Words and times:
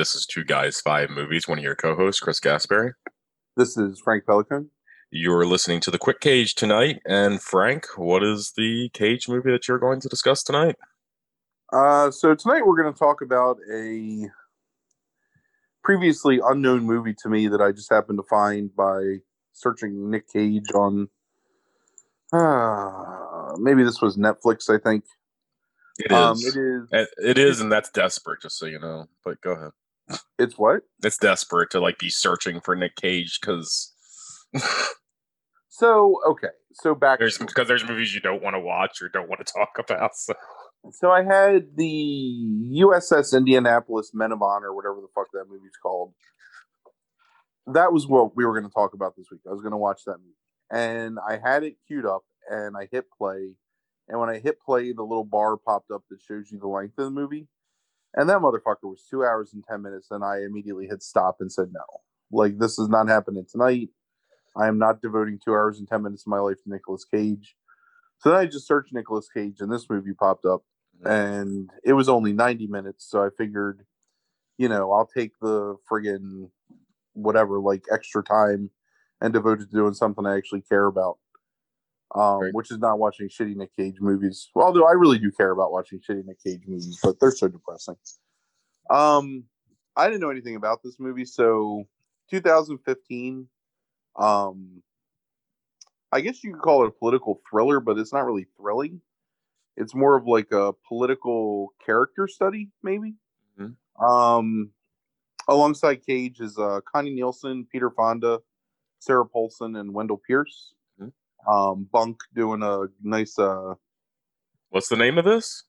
This 0.00 0.14
is 0.14 0.24
Two 0.24 0.44
Guys, 0.44 0.80
Five 0.80 1.10
Movies. 1.10 1.46
One 1.46 1.58
of 1.58 1.62
your 1.62 1.74
co 1.74 1.94
hosts, 1.94 2.22
Chris 2.22 2.40
Gaspari. 2.40 2.92
This 3.58 3.76
is 3.76 4.00
Frank 4.00 4.24
Pelican. 4.24 4.70
You're 5.10 5.44
listening 5.44 5.80
to 5.80 5.90
The 5.90 5.98
Quick 5.98 6.20
Cage 6.20 6.54
tonight. 6.54 7.02
And, 7.04 7.38
Frank, 7.38 7.84
what 7.98 8.22
is 8.22 8.54
the 8.56 8.88
Cage 8.94 9.28
movie 9.28 9.50
that 9.50 9.68
you're 9.68 9.78
going 9.78 10.00
to 10.00 10.08
discuss 10.08 10.42
tonight? 10.42 10.76
Uh, 11.70 12.10
so 12.10 12.34
tonight 12.34 12.64
we're 12.64 12.80
going 12.80 12.90
to 12.90 12.98
talk 12.98 13.20
about 13.20 13.58
a 13.70 14.26
previously 15.84 16.40
unknown 16.42 16.84
movie 16.84 17.14
to 17.22 17.28
me 17.28 17.48
that 17.48 17.60
I 17.60 17.70
just 17.70 17.92
happened 17.92 18.20
to 18.20 18.26
find 18.30 18.74
by 18.74 19.16
searching 19.52 20.10
Nick 20.10 20.32
Cage 20.32 20.72
on. 20.74 21.10
Uh, 22.32 23.54
maybe 23.58 23.82
this 23.82 24.00
was 24.00 24.16
Netflix, 24.16 24.74
I 24.74 24.82
think. 24.82 25.04
It 25.98 26.10
is. 26.10 26.16
Um, 26.16 26.38
it 26.38 26.56
is. 26.56 27.08
It 27.18 27.36
is, 27.36 27.60
and 27.60 27.70
that's 27.70 27.90
desperate, 27.90 28.40
just 28.40 28.58
so 28.58 28.64
you 28.64 28.78
know. 28.78 29.06
But 29.22 29.42
go 29.42 29.50
ahead. 29.52 29.72
It's 30.38 30.58
what? 30.58 30.82
It's 31.02 31.18
desperate 31.18 31.70
to 31.70 31.80
like 31.80 31.98
be 31.98 32.10
searching 32.10 32.60
for 32.60 32.74
Nick 32.74 32.96
Cage 32.96 33.38
because 33.40 33.92
So 35.80 36.20
okay. 36.28 36.48
So 36.74 36.94
back. 36.94 37.18
there's 37.18 37.38
because 37.38 37.66
there's 37.66 37.86
movies 37.86 38.14
you 38.14 38.20
don't 38.20 38.42
want 38.42 38.54
to 38.54 38.60
watch 38.60 39.00
or 39.00 39.08
don't 39.08 39.28
want 39.28 39.44
to 39.44 39.50
talk 39.52 39.70
about. 39.78 40.14
So. 40.14 40.34
So 40.92 41.10
I 41.10 41.22
had 41.22 41.76
the 41.76 42.70
USS 42.74 43.36
Indianapolis 43.36 44.12
Men 44.14 44.32
of 44.32 44.40
Honor, 44.40 44.74
whatever 44.74 44.96
the 44.96 45.08
fuck 45.14 45.26
that 45.34 45.44
movie's 45.46 45.76
called. 45.82 46.14
That 47.66 47.92
was 47.92 48.06
what 48.06 48.34
we 48.34 48.46
were 48.46 48.58
going 48.58 48.68
to 48.68 48.74
talk 48.74 48.94
about 48.94 49.14
this 49.14 49.26
week. 49.30 49.42
I 49.46 49.52
was 49.52 49.60
going 49.60 49.72
to 49.72 49.76
watch 49.76 50.00
that 50.06 50.16
movie, 50.16 50.36
and 50.70 51.18
I 51.26 51.38
had 51.42 51.64
it 51.64 51.76
queued 51.86 52.06
up, 52.06 52.22
and 52.48 52.76
I 52.78 52.88
hit 52.90 53.04
play, 53.16 53.56
and 54.08 54.18
when 54.18 54.30
I 54.30 54.38
hit 54.38 54.56
play, 54.64 54.92
the 54.92 55.02
little 55.02 55.24
bar 55.24 55.58
popped 55.58 55.90
up 55.90 56.02
that 56.08 56.22
shows 56.26 56.50
you 56.50 56.58
the 56.58 56.66
length 56.66 56.98
of 56.98 57.04
the 57.04 57.10
movie, 57.10 57.46
and 58.14 58.28
that 58.28 58.38
motherfucker 58.38 58.84
was 58.84 59.04
two 59.08 59.24
hours 59.24 59.52
and 59.54 59.64
ten 59.68 59.82
minutes, 59.82 60.08
and 60.10 60.24
I 60.24 60.38
immediately 60.38 60.86
hit 60.86 61.02
stop 61.02 61.36
and 61.40 61.50
said 61.52 61.68
no, 61.72 61.84
like 62.32 62.58
this 62.58 62.78
is 62.78 62.88
not 62.88 63.08
happening 63.08 63.46
tonight. 63.50 63.90
I 64.56 64.68
am 64.68 64.78
not 64.78 65.00
devoting 65.02 65.38
two 65.44 65.52
hours 65.52 65.78
and 65.78 65.88
ten 65.88 66.02
minutes 66.02 66.22
of 66.22 66.30
my 66.30 66.38
life 66.40 66.62
to 66.64 66.70
Nicolas 66.70 67.04
Cage. 67.04 67.56
So 68.18 68.30
then 68.30 68.38
I 68.40 68.46
just 68.46 68.66
searched 68.66 68.92
Nicolas 68.92 69.28
Cage, 69.32 69.56
and 69.60 69.72
this 69.72 69.88
movie 69.88 70.12
popped 70.14 70.44
up 70.44 70.62
and 71.04 71.70
it 71.84 71.92
was 71.94 72.08
only 72.08 72.32
90 72.32 72.66
minutes 72.66 73.06
so 73.08 73.22
i 73.22 73.28
figured 73.36 73.84
you 74.58 74.68
know 74.68 74.92
i'll 74.92 75.06
take 75.06 75.32
the 75.40 75.76
friggin 75.90 76.50
whatever 77.14 77.58
like 77.58 77.84
extra 77.92 78.22
time 78.22 78.70
and 79.20 79.32
devote 79.32 79.60
it 79.60 79.70
to 79.70 79.76
doing 79.76 79.94
something 79.94 80.26
i 80.26 80.36
actually 80.36 80.60
care 80.60 80.86
about 80.86 81.18
um, 82.14 82.38
Right. 82.40 82.54
which 82.54 82.70
is 82.70 82.78
not 82.78 82.98
watching 82.98 83.28
shitty 83.28 83.54
nick 83.56 83.74
cage 83.76 84.00
movies 84.00 84.50
well, 84.54 84.66
although 84.66 84.86
i 84.86 84.92
really 84.92 85.18
do 85.18 85.30
care 85.30 85.50
about 85.52 85.72
watching 85.72 86.00
shitty 86.00 86.24
nick 86.24 86.42
cage 86.42 86.62
movies 86.66 86.98
but 87.02 87.18
they're 87.20 87.30
so 87.30 87.48
depressing 87.48 87.96
um 88.90 89.44
i 89.96 90.06
didn't 90.08 90.20
know 90.20 90.30
anything 90.30 90.56
about 90.56 90.82
this 90.82 90.98
movie 90.98 91.24
so 91.24 91.84
2015 92.30 93.46
um 94.16 94.82
i 96.12 96.20
guess 96.20 96.42
you 96.42 96.52
could 96.52 96.62
call 96.62 96.84
it 96.84 96.88
a 96.88 96.90
political 96.90 97.40
thriller 97.48 97.78
but 97.80 97.98
it's 97.98 98.12
not 98.12 98.24
really 98.26 98.46
thrilling 98.56 99.00
it's 99.76 99.94
more 99.94 100.16
of 100.16 100.26
like 100.26 100.50
a 100.52 100.74
political 100.86 101.72
character 101.82 102.26
study, 102.28 102.70
maybe. 102.82 103.14
Mhm. 103.58 103.76
Um, 104.04 104.72
alongside 105.48 106.04
Cage 106.04 106.40
is 106.40 106.58
uh, 106.58 106.80
Connie 106.84 107.14
Nielsen, 107.14 107.64
Peter 107.70 107.88
Fonda, 107.88 108.40
Sarah 108.98 109.24
Paulson, 109.24 109.76
and 109.76 109.94
Wendell 109.94 110.18
Pierce. 110.18 110.74
Um, 111.48 111.88
Bunk 111.90 112.18
doing 112.34 112.62
a 112.62 112.86
nice. 113.02 113.38
Uh, 113.38 113.74
What's 114.70 114.88
the 114.88 114.96
name 114.96 115.18
of 115.18 115.24
this? 115.24 115.64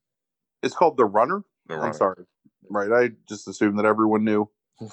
it's 0.64 0.76
called 0.76 0.96
The 0.98 1.06
Runner. 1.06 1.44
The 1.68 1.76
I'm 1.76 1.94
sorry. 1.94 2.26
Right, 2.70 2.92
I 2.92 3.10
just 3.28 3.48
assumed 3.48 3.80
that 3.80 3.86
everyone 3.86 4.24
knew 4.24 4.50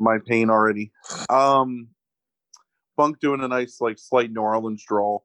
my 0.00 0.18
pain 0.26 0.48
already. 0.50 0.90
Um, 1.28 1.88
Bunk 2.96 3.20
doing 3.20 3.40
a 3.42 3.48
nice 3.48 3.78
like 3.80 3.98
slight 3.98 4.30
New 4.32 4.40
Orleans 4.40 4.84
drawl. 4.86 5.24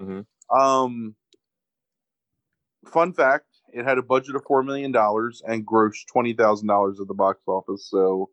Mhm. 0.00 0.26
Um, 0.54 1.14
fun 2.86 3.12
fact: 3.12 3.46
it 3.72 3.84
had 3.84 3.98
a 3.98 4.02
budget 4.02 4.36
of 4.36 4.42
four 4.46 4.62
million 4.62 4.92
dollars 4.92 5.42
and 5.46 5.66
grossed 5.66 6.06
twenty 6.12 6.32
thousand 6.34 6.68
dollars 6.68 7.00
at 7.00 7.08
the 7.08 7.14
box 7.14 7.40
office. 7.46 7.88
So 7.90 8.30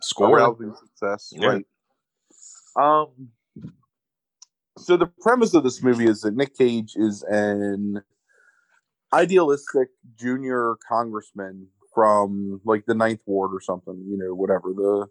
Score. 0.00 0.36
rousing 0.36 0.74
success, 0.74 1.32
Yeah. 1.36 1.48
right? 1.48 1.66
Um. 2.76 3.30
So 4.78 4.96
the 4.96 5.10
premise 5.20 5.54
of 5.54 5.64
this 5.64 5.82
movie 5.82 6.06
is 6.06 6.20
that 6.22 6.34
Nick 6.34 6.56
Cage 6.56 6.92
is 6.96 7.22
an 7.24 8.02
idealistic 9.12 9.88
junior 10.18 10.76
congressman 10.88 11.68
from 11.94 12.60
like 12.64 12.84
the 12.86 12.94
Ninth 12.94 13.20
Ward 13.26 13.52
or 13.52 13.60
something, 13.60 14.04
you 14.08 14.16
know, 14.16 14.34
whatever 14.34 14.72
the 14.74 15.06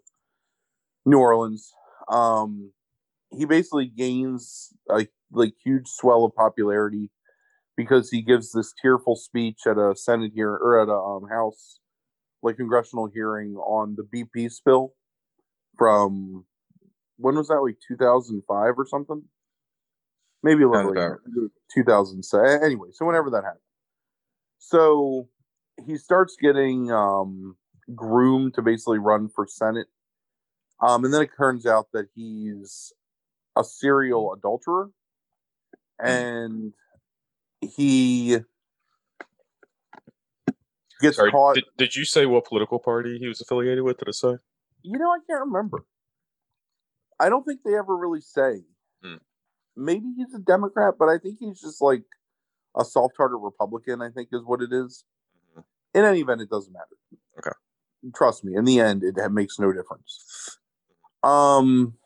New 1.04 1.18
Orleans. 1.18 1.72
Um, 2.08 2.72
he 3.30 3.44
basically 3.44 3.86
gains 3.86 4.72
a 4.90 5.06
like 5.32 5.52
huge 5.62 5.86
swell 5.86 6.24
of 6.24 6.34
popularity 6.34 7.10
because 7.76 8.10
he 8.10 8.22
gives 8.22 8.52
this 8.52 8.72
tearful 8.80 9.16
speech 9.16 9.60
at 9.66 9.76
a 9.76 9.94
Senate 9.94 10.32
here 10.34 10.52
or 10.52 10.80
at 10.80 10.88
a 10.88 10.96
um, 10.96 11.28
House 11.28 11.78
like 12.42 12.56
congressional 12.56 13.10
hearing 13.12 13.54
on 13.56 13.96
the 13.96 14.04
BP 14.04 14.50
spill 14.50 14.94
from 15.76 16.44
when 17.16 17.36
was 17.36 17.48
that 17.48 17.60
like 17.60 17.76
2005 17.86 18.74
or 18.78 18.86
something 18.86 19.22
maybe 20.42 20.62
a 20.62 20.68
little 20.68 20.90
later 20.90 21.20
2007 21.74 22.62
anyway 22.62 22.88
so 22.92 23.04
whenever 23.04 23.30
that 23.30 23.44
happened 23.44 23.60
so 24.58 25.28
he 25.84 25.96
starts 25.96 26.36
getting 26.40 26.90
um 26.90 27.56
groomed 27.94 28.54
to 28.54 28.62
basically 28.62 28.98
run 28.98 29.28
for 29.28 29.46
senate 29.46 29.86
um 30.80 31.04
and 31.04 31.12
then 31.12 31.22
it 31.22 31.30
turns 31.36 31.66
out 31.66 31.88
that 31.92 32.06
he's 32.14 32.92
a 33.56 33.64
serial 33.64 34.32
adulterer 34.32 34.90
and 36.00 36.72
he 37.60 38.38
gets 41.00 41.16
Sorry, 41.16 41.30
caught 41.30 41.56
did, 41.56 41.64
did 41.76 41.96
you 41.96 42.04
say 42.04 42.26
what 42.26 42.44
political 42.44 42.78
party 42.78 43.18
he 43.18 43.26
was 43.26 43.40
affiliated 43.40 43.84
with? 43.84 43.98
Did 43.98 44.08
it 44.08 44.14
say? 44.14 44.36
You 44.82 44.98
know, 44.98 45.10
I 45.10 45.18
can't 45.26 45.46
remember. 45.46 45.84
I 47.20 47.28
don't 47.28 47.44
think 47.44 47.60
they 47.64 47.74
ever 47.74 47.96
really 47.96 48.20
say. 48.20 48.62
Hmm. 49.02 49.16
Maybe 49.78 50.12
he's 50.16 50.34
a 50.34 50.40
Democrat, 50.40 50.94
but 50.98 51.08
I 51.08 51.18
think 51.18 51.38
he's 51.40 51.60
just 51.60 51.82
like 51.82 52.04
a 52.76 52.84
soft-hearted 52.84 53.38
Republican. 53.38 54.02
I 54.02 54.10
think 54.10 54.30
is 54.32 54.44
what 54.44 54.62
it 54.62 54.72
is. 54.72 55.04
Mhm. 55.56 55.64
In 55.94 56.04
any 56.04 56.20
event, 56.20 56.42
it 56.42 56.50
doesn't 56.50 56.72
matter. 56.72 56.96
Okay. 57.38 57.56
Trust 58.14 58.44
me. 58.44 58.56
In 58.56 58.64
the 58.64 58.80
end, 58.80 59.04
it 59.04 59.16
makes 59.32 59.58
no 59.58 59.72
difference. 59.72 60.58
Um. 61.22 61.98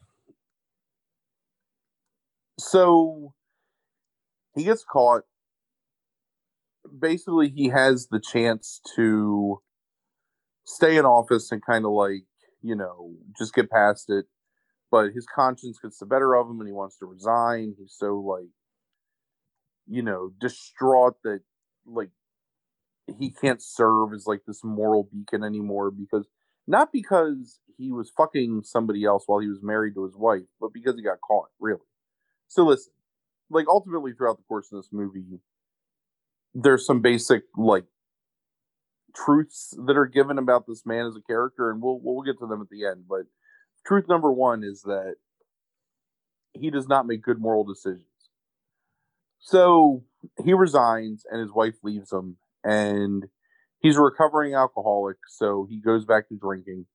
So 2.59 3.35
he 4.55 4.65
gets 4.65 4.85
caught. 4.85 5.25
Basically, 6.99 7.49
he 7.49 7.69
has 7.69 8.09
the 8.09 8.21
chance 8.21 8.81
to 8.97 9.61
stay 10.65 10.97
in 10.97 11.05
office 11.05 11.51
and 11.53 11.65
kind 11.65 11.85
of 11.85 11.93
like 11.93 12.25
you 12.63 12.75
know 12.75 13.13
just 13.37 13.55
get 13.55 13.71
past 13.71 14.09
it 14.11 14.27
but 14.93 15.13
his 15.13 15.27
conscience 15.27 15.81
gets 15.81 15.99
the 15.99 16.07
better 16.07 16.37
of 16.37 16.49
him 16.49 16.61
and 16.61 16.69
he 16.69 16.73
wants 16.73 16.99
to 16.99 17.07
resign 17.07 17.75
he's 17.79 17.97
so 17.99 18.17
like 18.17 18.51
you 19.89 20.03
know 20.03 20.33
distraught 20.41 21.17
that 21.25 21.41
like 21.87 22.11
he 23.19 23.31
can't 23.31 23.63
serve 23.63 24.13
as 24.15 24.27
like 24.27 24.43
this 24.47 24.63
moral 24.63 25.09
beacon 25.13 25.43
anymore 25.43 25.91
because 25.91 26.29
not 26.69 26.93
because 26.93 27.59
he 27.77 27.91
was 27.91 28.13
fucking 28.17 28.63
somebody 28.65 29.05
else 29.05 29.25
while 29.27 29.41
he 29.41 29.49
was 29.49 29.63
married 29.63 29.95
to 29.95 30.05
his 30.05 30.15
wife 30.17 30.43
but 30.61 30.73
because 30.73 30.95
he 30.95 31.03
got 31.03 31.21
caught 31.21 31.49
really 31.59 31.81
so 32.47 32.65
listen 32.65 32.93
like 33.51 33.67
ultimately 33.69 34.13
throughout 34.13 34.37
the 34.37 34.45
course 34.45 34.71
of 34.73 34.79
this 34.79 34.91
movie 34.93 35.41
there's 36.55 36.87
some 36.87 37.01
basic 37.01 37.45
like 37.57 37.85
truths 39.15 39.75
that 39.87 39.97
are 39.97 40.07
given 40.07 40.39
about 40.39 40.67
this 40.67 40.85
man 40.87 41.07
as 41.07 41.17
a 41.17 41.23
character, 41.23 41.71
and 41.71 41.83
we'll 41.83 42.01
we'll 42.03 42.23
get 42.23 42.39
to 42.41 42.47
them 42.47 42.61
at 42.61 42.69
the 42.71 42.87
end. 42.87 43.05
But 43.09 43.23
truth 43.85 44.07
number 44.09 44.33
one 44.33 44.63
is 44.65 44.83
that 44.83 45.17
he 46.53 46.71
does 46.71 46.89
not 46.89 47.07
make 47.07 47.23
good 47.23 47.41
moral 47.41 47.65
decisions. 47.65 48.05
So 49.41 50.05
he 50.45 50.53
resigns 50.53 51.25
and 51.31 51.41
his 51.41 51.53
wife 51.53 51.75
leaves 51.83 52.13
him 52.13 52.37
and 52.63 53.27
he's 53.81 53.97
a 53.97 54.03
recovering 54.03 54.55
alcoholic, 54.55 55.17
so 55.29 55.67
he 55.69 55.79
goes 55.79 56.05
back 56.05 56.29
to 56.29 56.37
drinking. 56.37 56.87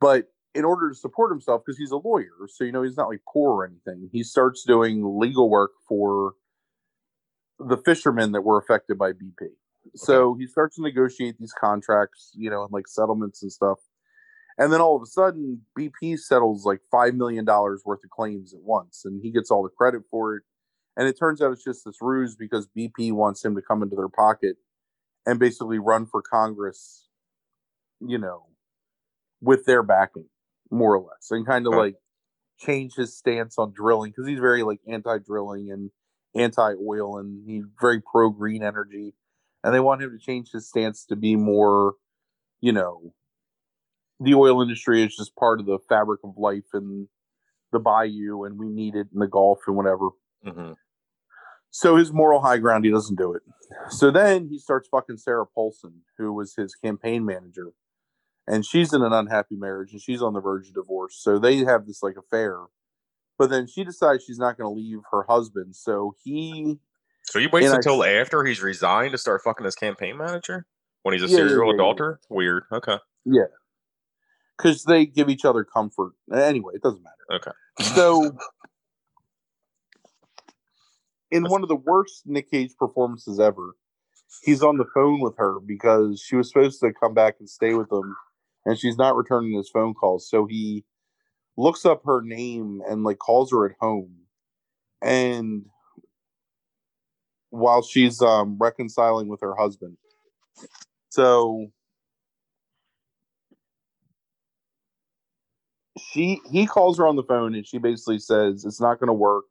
But 0.00 0.28
in 0.54 0.64
order 0.64 0.90
to 0.90 0.94
support 0.94 1.32
himself, 1.32 1.62
because 1.64 1.78
he's 1.78 1.90
a 1.90 1.96
lawyer, 1.96 2.30
so 2.48 2.64
you 2.64 2.72
know 2.72 2.82
he's 2.82 2.96
not 2.96 3.08
like 3.08 3.22
poor 3.32 3.50
or 3.50 3.66
anything, 3.66 4.08
he 4.12 4.22
starts 4.22 4.64
doing 4.64 5.18
legal 5.18 5.50
work 5.50 5.72
for 5.88 6.34
the 7.58 7.76
fishermen 7.76 8.32
that 8.32 8.42
were 8.42 8.58
affected 8.58 8.98
by 8.98 9.12
BP. 9.12 9.48
So 9.94 10.34
he 10.34 10.46
starts 10.46 10.76
to 10.76 10.82
negotiate 10.82 11.38
these 11.38 11.52
contracts, 11.52 12.30
you 12.34 12.50
know, 12.50 12.62
and 12.62 12.72
like 12.72 12.86
settlements 12.86 13.42
and 13.42 13.50
stuff. 13.50 13.78
And 14.58 14.72
then 14.72 14.80
all 14.80 14.96
of 14.96 15.02
a 15.02 15.06
sudden, 15.06 15.62
BP 15.78 16.18
settles 16.18 16.66
like 16.66 16.80
$5 16.92 17.14
million 17.14 17.46
worth 17.46 17.84
of 17.86 18.10
claims 18.10 18.52
at 18.52 18.60
once, 18.60 19.02
and 19.04 19.20
he 19.22 19.30
gets 19.30 19.52
all 19.52 19.62
the 19.62 19.68
credit 19.68 20.02
for 20.10 20.34
it. 20.34 20.42
And 20.96 21.06
it 21.06 21.16
turns 21.16 21.40
out 21.40 21.52
it's 21.52 21.62
just 21.62 21.84
this 21.84 21.98
ruse 22.00 22.34
because 22.34 22.68
BP 22.76 23.12
wants 23.12 23.44
him 23.44 23.54
to 23.54 23.62
come 23.62 23.84
into 23.84 23.94
their 23.94 24.08
pocket 24.08 24.56
and 25.24 25.38
basically 25.38 25.78
run 25.78 26.06
for 26.06 26.22
Congress, 26.22 27.06
you 28.00 28.18
know, 28.18 28.46
with 29.40 29.64
their 29.64 29.84
backing, 29.84 30.26
more 30.72 30.96
or 30.96 31.00
less, 31.00 31.30
and 31.30 31.46
kind 31.46 31.68
of 31.68 31.74
like 31.74 31.94
change 32.58 32.94
his 32.96 33.16
stance 33.16 33.58
on 33.58 33.72
drilling 33.72 34.10
because 34.10 34.26
he's 34.26 34.40
very 34.40 34.64
like 34.64 34.80
anti-drilling 34.88 35.70
and 35.70 35.92
anti-oil, 36.34 37.18
and 37.18 37.48
he's 37.48 37.62
very 37.80 38.00
pro-green 38.00 38.64
energy, 38.64 39.14
and 39.62 39.72
they 39.72 39.78
want 39.78 40.02
him 40.02 40.10
to 40.10 40.18
change 40.18 40.50
his 40.50 40.68
stance 40.68 41.04
to 41.04 41.14
be 41.14 41.36
more, 41.36 41.94
you 42.60 42.72
know, 42.72 43.14
the 44.20 44.34
oil 44.34 44.60
industry 44.62 45.02
is 45.04 45.16
just 45.16 45.36
part 45.36 45.60
of 45.60 45.66
the 45.66 45.78
fabric 45.88 46.20
of 46.24 46.34
life 46.36 46.64
and 46.72 47.08
the 47.72 47.78
bayou, 47.78 48.44
and 48.44 48.58
we 48.58 48.68
need 48.68 48.94
it 48.94 49.08
in 49.12 49.18
the 49.20 49.26
Gulf 49.28 49.60
and 49.66 49.76
whatever. 49.76 50.08
hmm 50.44 50.72
So 51.70 51.96
his 51.96 52.12
moral 52.12 52.40
high 52.40 52.58
ground, 52.58 52.84
he 52.84 52.90
doesn't 52.90 53.18
do 53.18 53.32
it. 53.34 53.42
So 53.90 54.10
then 54.10 54.48
he 54.48 54.58
starts 54.58 54.88
fucking 54.88 55.18
Sarah 55.18 55.46
Paulson, 55.46 56.02
who 56.16 56.32
was 56.32 56.54
his 56.56 56.74
campaign 56.74 57.24
manager, 57.26 57.72
and 58.46 58.64
she's 58.64 58.92
in 58.94 59.02
an 59.02 59.12
unhappy 59.12 59.56
marriage 59.56 59.92
and 59.92 60.00
she's 60.00 60.22
on 60.22 60.32
the 60.32 60.40
verge 60.40 60.68
of 60.68 60.74
divorce. 60.74 61.18
So 61.20 61.38
they 61.38 61.58
have 61.58 61.86
this 61.86 62.02
like 62.02 62.16
affair, 62.16 62.58
but 63.38 63.50
then 63.50 63.66
she 63.66 63.84
decides 63.84 64.24
she's 64.24 64.38
not 64.38 64.56
going 64.56 64.74
to 64.74 64.80
leave 64.80 65.00
her 65.12 65.24
husband. 65.28 65.76
So 65.76 66.14
he, 66.24 66.78
So 67.24 67.38
he 67.38 67.46
waits 67.46 67.66
And 67.66 67.74
I- 67.74 67.76
until 67.76 68.02
after 68.02 68.42
he's 68.44 68.62
resigned 68.62 69.12
to 69.12 69.18
start 69.18 69.42
fucking 69.44 69.66
his 69.66 69.74
campaign 69.76 70.16
manager 70.16 70.66
when 71.02 71.12
he's 71.12 71.22
a 71.22 71.28
Yeah, 71.28 71.36
yeah, 71.40 71.48
serial 71.48 71.66
yeah, 71.66 71.66
yeah. 71.66 71.74
adulterer. 71.74 72.20
Weird. 72.30 72.62
Okay. 72.72 72.96
Because 74.58 74.84
they 74.84 75.06
give 75.06 75.28
each 75.28 75.44
other 75.44 75.64
comfort. 75.64 76.12
Anyway, 76.32 76.74
it 76.74 76.82
doesn't 76.82 77.02
matter. 77.02 77.40
Okay. 77.40 77.94
So, 77.94 78.36
in 81.30 81.44
one 81.44 81.62
of 81.62 81.68
the 81.68 81.76
worst 81.76 82.22
Nick 82.26 82.50
Cage 82.50 82.72
performances 82.76 83.38
ever, 83.38 83.76
he's 84.42 84.62
on 84.62 84.76
the 84.76 84.86
phone 84.94 85.20
with 85.20 85.36
her 85.38 85.60
because 85.60 86.20
she 86.20 86.36
was 86.36 86.48
supposed 86.48 86.80
to 86.80 86.92
come 86.92 87.14
back 87.14 87.36
and 87.38 87.48
stay 87.48 87.74
with 87.74 87.90
him, 87.90 88.16
and 88.66 88.78
she's 88.78 88.98
not 88.98 89.16
returning 89.16 89.56
his 89.56 89.70
phone 89.70 89.94
calls. 89.94 90.28
So 90.28 90.46
he 90.46 90.84
looks 91.56 91.86
up 91.86 92.02
her 92.04 92.20
name 92.20 92.82
and 92.88 93.04
like 93.04 93.18
calls 93.18 93.52
her 93.52 93.66
at 93.66 93.76
home, 93.80 94.12
and 95.00 95.66
while 97.50 97.82
she's 97.82 98.20
um 98.20 98.56
reconciling 98.58 99.28
with 99.28 99.40
her 99.40 99.54
husband, 99.54 99.96
so 101.10 101.70
she 106.12 106.40
he 106.50 106.66
calls 106.66 106.98
her 106.98 107.06
on 107.06 107.16
the 107.16 107.22
phone 107.22 107.54
and 107.54 107.66
she 107.66 107.78
basically 107.78 108.18
says 108.18 108.64
it's 108.64 108.80
not 108.80 108.98
going 109.00 109.08
to 109.08 109.14
work. 109.14 109.44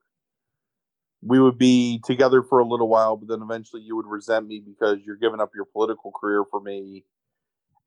We 1.21 1.39
would 1.39 1.57
be 1.57 1.99
together 2.05 2.44
for 2.44 2.59
a 2.59 2.67
little 2.67 2.88
while 2.88 3.17
but 3.17 3.27
then 3.27 3.41
eventually 3.41 3.81
you 3.81 3.95
would 3.95 4.05
resent 4.05 4.47
me 4.47 4.61
because 4.65 4.99
you're 5.05 5.17
giving 5.17 5.39
up 5.39 5.51
your 5.55 5.65
political 5.65 6.11
career 6.11 6.44
for 6.49 6.59
me. 6.61 7.05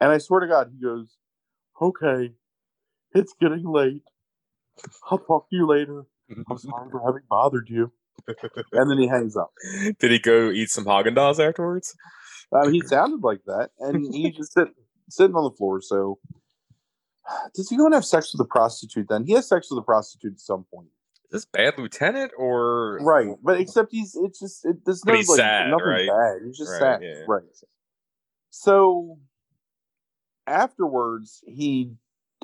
And 0.00 0.10
i 0.10 0.18
swear 0.18 0.40
to 0.40 0.46
god 0.46 0.70
he 0.72 0.82
goes 0.82 1.16
okay 1.80 2.32
it's 3.14 3.34
getting 3.40 3.64
late. 3.64 4.02
I'll 5.10 5.18
talk 5.18 5.50
to 5.50 5.56
you 5.56 5.66
later. 5.66 6.04
I'm 6.48 6.58
sorry 6.58 6.90
for 6.90 7.02
having 7.04 7.22
bothered 7.28 7.68
you. 7.68 7.92
And 8.72 8.90
then 8.90 8.98
he 8.98 9.08
hangs 9.08 9.36
up. 9.36 9.50
Did 9.98 10.10
he 10.10 10.18
go 10.18 10.50
eat 10.50 10.70
some 10.70 10.84
Haagen 10.84 11.16
Dazs 11.16 11.44
afterwards? 11.44 11.94
Mean, 12.52 12.72
he 12.72 12.80
sounded 12.82 13.20
like 13.22 13.40
that 13.46 13.70
and 13.78 14.12
he 14.12 14.30
just 14.30 14.52
sit, 14.52 14.68
sitting 15.08 15.36
on 15.36 15.44
the 15.44 15.56
floor 15.56 15.80
so 15.80 16.18
does 17.54 17.68
he 17.68 17.76
go 17.76 17.86
and 17.86 17.94
have 17.94 18.04
sex 18.04 18.32
with 18.32 18.40
a 18.40 18.48
prostitute 18.48 19.06
then? 19.08 19.24
He 19.24 19.32
has 19.34 19.48
sex 19.48 19.68
with 19.70 19.78
a 19.78 19.82
prostitute 19.82 20.32
at 20.34 20.40
some 20.40 20.64
point. 20.72 20.88
Is 21.26 21.30
this 21.30 21.44
Bad 21.44 21.74
Lieutenant 21.78 22.32
or 22.36 22.98
right 23.02 23.36
but 23.42 23.60
except 23.60 23.92
he's 23.92 24.16
it's 24.16 24.40
just 24.40 24.64
it, 24.64 24.84
there's 24.84 25.04
no 25.04 25.14
like 25.14 25.24
sad, 25.24 25.70
nothing 25.70 25.86
right? 25.86 26.08
bad. 26.08 26.38
He's 26.44 26.58
just 26.58 26.72
Right, 26.72 26.80
sad. 26.80 27.02
yeah. 27.02 27.24
right. 27.28 27.42
So 28.50 29.18
afterwards 30.46 31.40
he 31.46 31.92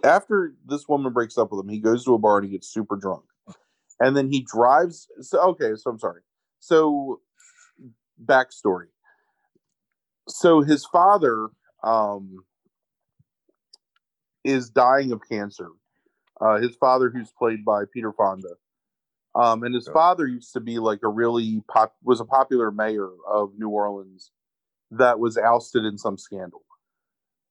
after 0.04 0.54
this 0.66 0.86
woman 0.88 1.12
breaks 1.12 1.36
up 1.36 1.50
with 1.50 1.64
him 1.64 1.68
he 1.68 1.80
goes 1.80 2.04
to 2.04 2.14
a 2.14 2.18
bar 2.18 2.38
and 2.38 2.46
he 2.46 2.52
gets 2.52 2.68
super 2.68 2.96
drunk. 2.96 3.24
And 3.98 4.16
then 4.16 4.30
he 4.30 4.42
drives 4.42 5.08
so 5.20 5.40
okay 5.50 5.72
so 5.74 5.90
i'm 5.90 5.98
sorry. 5.98 6.20
So 6.60 7.20
backstory. 8.24 8.86
So 10.28 10.60
his 10.62 10.86
father 10.86 11.48
um 11.82 12.44
is 14.46 14.70
dying 14.70 15.12
of 15.12 15.20
cancer 15.28 15.69
uh 16.40 16.56
his 16.56 16.76
father 16.76 17.10
who's 17.10 17.32
played 17.38 17.64
by 17.64 17.84
peter 17.93 18.12
fonda 18.12 18.54
um 19.34 19.62
and 19.62 19.75
his 19.75 19.87
Yeah. 19.87 19.93
father 19.93 20.26
used 20.26 20.52
to 20.54 20.60
be 20.60 20.78
like 20.78 21.00
a 21.02 21.08
really 21.08 21.62
pop 21.69 21.94
was 22.02 22.20
a 22.20 22.25
popular 22.25 22.70
mayor 22.70 23.08
of 23.28 23.52
new 23.58 23.69
orleans 23.69 24.31
that 24.90 25.19
was 25.19 25.37
ousted 25.37 25.84
in 25.84 25.98
some 25.98 26.16
scandal 26.16 26.62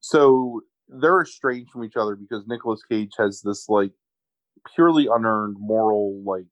so 0.00 0.62
they're 0.88 1.22
estranged 1.22 1.70
from 1.72 1.84
each 1.84 1.96
other 1.96 2.14
because 2.14 2.46
Nicolas 2.46 2.82
Cage 2.88 3.12
has 3.18 3.42
this 3.42 3.68
like 3.68 3.90
purely 4.74 5.08
unearned 5.12 5.56
moral 5.58 6.22
like 6.24 6.46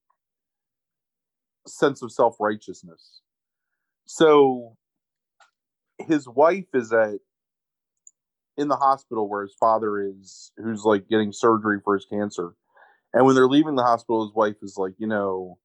sense 1.67 2.03
of 2.03 2.13
self-righteousness. 2.13 3.21
So 4.07 4.77
his 5.99 6.29
wife 6.29 6.67
is 6.75 6.93
at 6.93 7.21
in 8.57 8.69
the 8.69 8.77
hospital 8.77 9.29
where 9.29 9.43
his 9.43 9.55
father 9.59 10.01
is 10.01 10.53
who's 10.57 10.85
like 10.85 11.09
getting 11.09 11.33
surgery 11.33 11.81
for 11.85 11.95
his 11.95 12.07
cancer. 12.07 12.55
And 13.15 13.27
when 13.27 13.35
they're 13.35 13.49
leaving 13.49 13.77
the 13.77 13.85
hospital 13.85 14.25
his 14.27 14.35
wife 14.35 14.57
is 14.63 14.77
like, 14.79 14.95
you 14.99 15.07
know, 15.09 15.59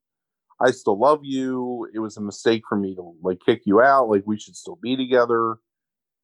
I 0.61 0.71
still 0.71 0.99
love 0.99 1.21
you. 1.23 1.87
It 1.93 1.99
was 1.99 2.17
a 2.17 2.21
mistake 2.21 2.63
for 2.69 2.77
me 2.77 2.95
to 2.95 3.15
like 3.23 3.39
kick 3.45 3.63
you 3.65 3.81
out. 3.81 4.09
Like 4.09 4.23
we 4.25 4.39
should 4.39 4.55
still 4.55 4.79
be 4.81 4.97
together. 4.97 5.57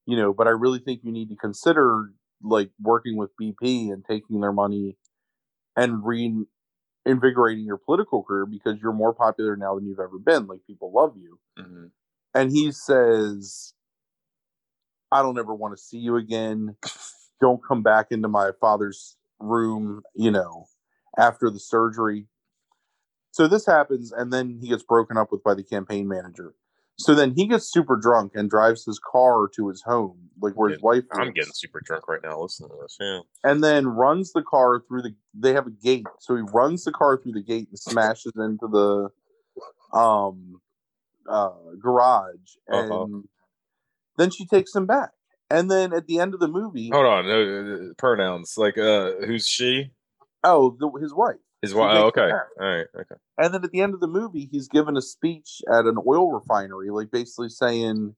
You 0.08 0.18
know, 0.18 0.34
but 0.34 0.48
I 0.48 0.52
really 0.52 0.80
think 0.80 1.02
you 1.04 1.12
need 1.12 1.30
to 1.30 1.36
consider 1.38 2.12
like 2.44 2.72
working 2.82 3.18
with 3.18 3.32
BP 3.42 3.92
and 3.92 4.06
taking 4.06 4.42
their 4.42 4.54
money 4.54 4.98
and 5.78 6.04
reinvigorating 7.06 7.66
your 7.66 7.78
political 7.78 8.24
career 8.24 8.46
because 8.46 8.80
you're 8.82 8.94
more 8.94 9.14
popular 9.14 9.56
now 9.56 9.76
than 9.76 9.86
you've 9.88 10.00
ever 10.00 10.20
been. 10.20 10.48
Like 10.48 10.60
people 10.68 10.92
love 10.94 11.16
you. 11.18 11.40
Mhm. 11.60 11.92
And 12.34 12.52
he 12.52 12.72
says, 12.72 13.75
I 15.12 15.22
don't 15.22 15.38
ever 15.40 15.54
want 15.54 15.76
to 15.78 15.82
see 15.82 15.98
you 15.98 16.16
again. 16.18 16.76
Don't 17.42 17.62
come 17.64 17.84
back 17.84 18.08
into 18.12 18.28
my 18.28 18.52
father's 18.60 19.18
room, 19.40 20.02
you 20.16 20.32
know, 20.32 20.66
after 21.18 21.50
the 21.50 21.60
surgery. 21.60 22.28
So 23.32 23.48
this 23.48 23.66
happens, 23.66 24.12
and 24.12 24.32
then 24.32 24.58
he 24.62 24.70
gets 24.70 24.84
broken 24.84 25.18
up 25.18 25.32
with 25.32 25.44
by 25.44 25.54
the 25.54 25.64
campaign 25.64 26.08
manager. 26.08 26.54
So 26.98 27.14
then 27.14 27.34
he 27.36 27.46
gets 27.48 27.70
super 27.70 27.98
drunk 27.98 28.32
and 28.36 28.50
drives 28.50 28.86
his 28.86 29.00
car 29.00 29.50
to 29.56 29.68
his 29.68 29.82
home, 29.82 30.30
like 30.42 30.54
where 30.54 30.70
his 30.70 30.82
wife. 30.82 31.04
I'm 31.12 31.26
lives 31.26 31.36
getting 31.36 31.52
super 31.54 31.82
drunk 31.84 32.08
right 32.08 32.22
now 32.24 32.40
listening 32.42 32.70
to 32.70 32.78
this. 32.82 32.98
Yeah. 33.00 33.20
and 33.44 33.62
then 33.62 33.86
runs 33.88 34.32
the 34.32 34.42
car 34.42 34.82
through 34.88 35.02
the 35.02 35.14
they 35.34 35.52
have 35.54 35.68
a 35.68 35.72
gate 35.72 36.06
so 36.20 36.36
he 36.38 36.42
runs 36.54 36.86
the 36.86 36.94
car 36.94 37.18
through 37.18 37.34
the 37.34 37.44
gate 37.44 37.68
and 37.70 37.78
smashes 37.78 38.32
into 38.38 38.68
the 38.68 39.10
um 39.98 40.62
uh 41.28 41.50
garage 41.78 42.56
and 42.68 42.92
Uh-huh. 42.92 43.22
Then 44.18 44.30
she 44.30 44.46
takes 44.46 44.76
him 44.76 44.86
back. 44.86 45.12
And 45.50 45.70
then 45.70 45.94
at 45.94 46.08
the 46.08 46.20
end 46.20 46.34
of 46.34 46.40
the 46.40 46.48
movie 46.48 46.90
Hold 46.92 47.06
on, 47.06 47.30
uh, 47.30 47.94
pronouns 47.98 48.56
like 48.58 48.78
uh, 48.78 49.12
who's 49.26 49.48
she? 49.48 49.92
oh 50.44 50.76
the, 50.80 50.90
his 51.00 51.14
wife. 51.14 51.36
His 51.62 51.74
wife. 51.74 51.98
Oh, 51.98 52.08
okay, 52.08 52.22
all 52.22 52.68
right, 52.68 52.86
okay. 52.96 53.16
and 53.38 53.54
then 53.54 53.64
at 53.64 53.72
the 53.72 53.82
end 53.82 53.94
of 53.94 54.00
the 54.00 54.08
movie 54.08 54.48
he's 54.52 54.68
given 54.68 54.98
a 54.98 55.02
speech 55.02 55.62
at 55.72 55.86
an 55.86 55.98
oil 56.06 56.32
refinery 56.32 56.90
like 56.90 57.12
basically 57.12 57.50
saying 57.50 58.16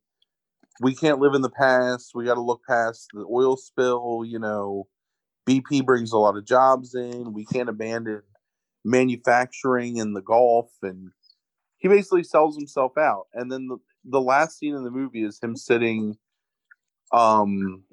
we 0.82 0.96
can't 0.96 1.20
live 1.20 1.34
in 1.34 1.42
the 1.42 1.50
past. 1.50 2.12
We 2.13 2.25
got 2.25 2.36
to 2.36 2.42
look 2.42 2.62
past 2.68 3.08
the 3.13 3.25
oil 3.30 3.58
spill 3.58 4.24
you 4.25 4.39
know. 4.39 4.88
Bp 5.48 5.86
brings 5.86 6.12
a 6.12 6.18
lot 6.18 6.36
of 6.36 6.46
jobs 6.46 6.94
in. 6.94 7.34
We 7.34 7.46
can't 7.46 7.70
abandon 7.70 8.22
manufacturing 8.88 9.98
in 9.98 10.13
the 10.13 10.22
gulf. 10.22 10.72
And 10.82 11.12
he 11.77 11.88
basically 11.88 12.24
sells 12.24 12.58
himself 12.58 12.98
out. 12.98 13.25
And 13.34 13.51
then 13.51 13.68
the, 13.68 13.77
the 14.08 14.22
last 14.22 14.58
scene 14.58 14.76
in 14.76 14.84
the 14.84 14.92
movie 14.92 15.24
is 15.24 15.40
him 15.42 15.56
sitting 15.56 16.18
um 17.12 17.84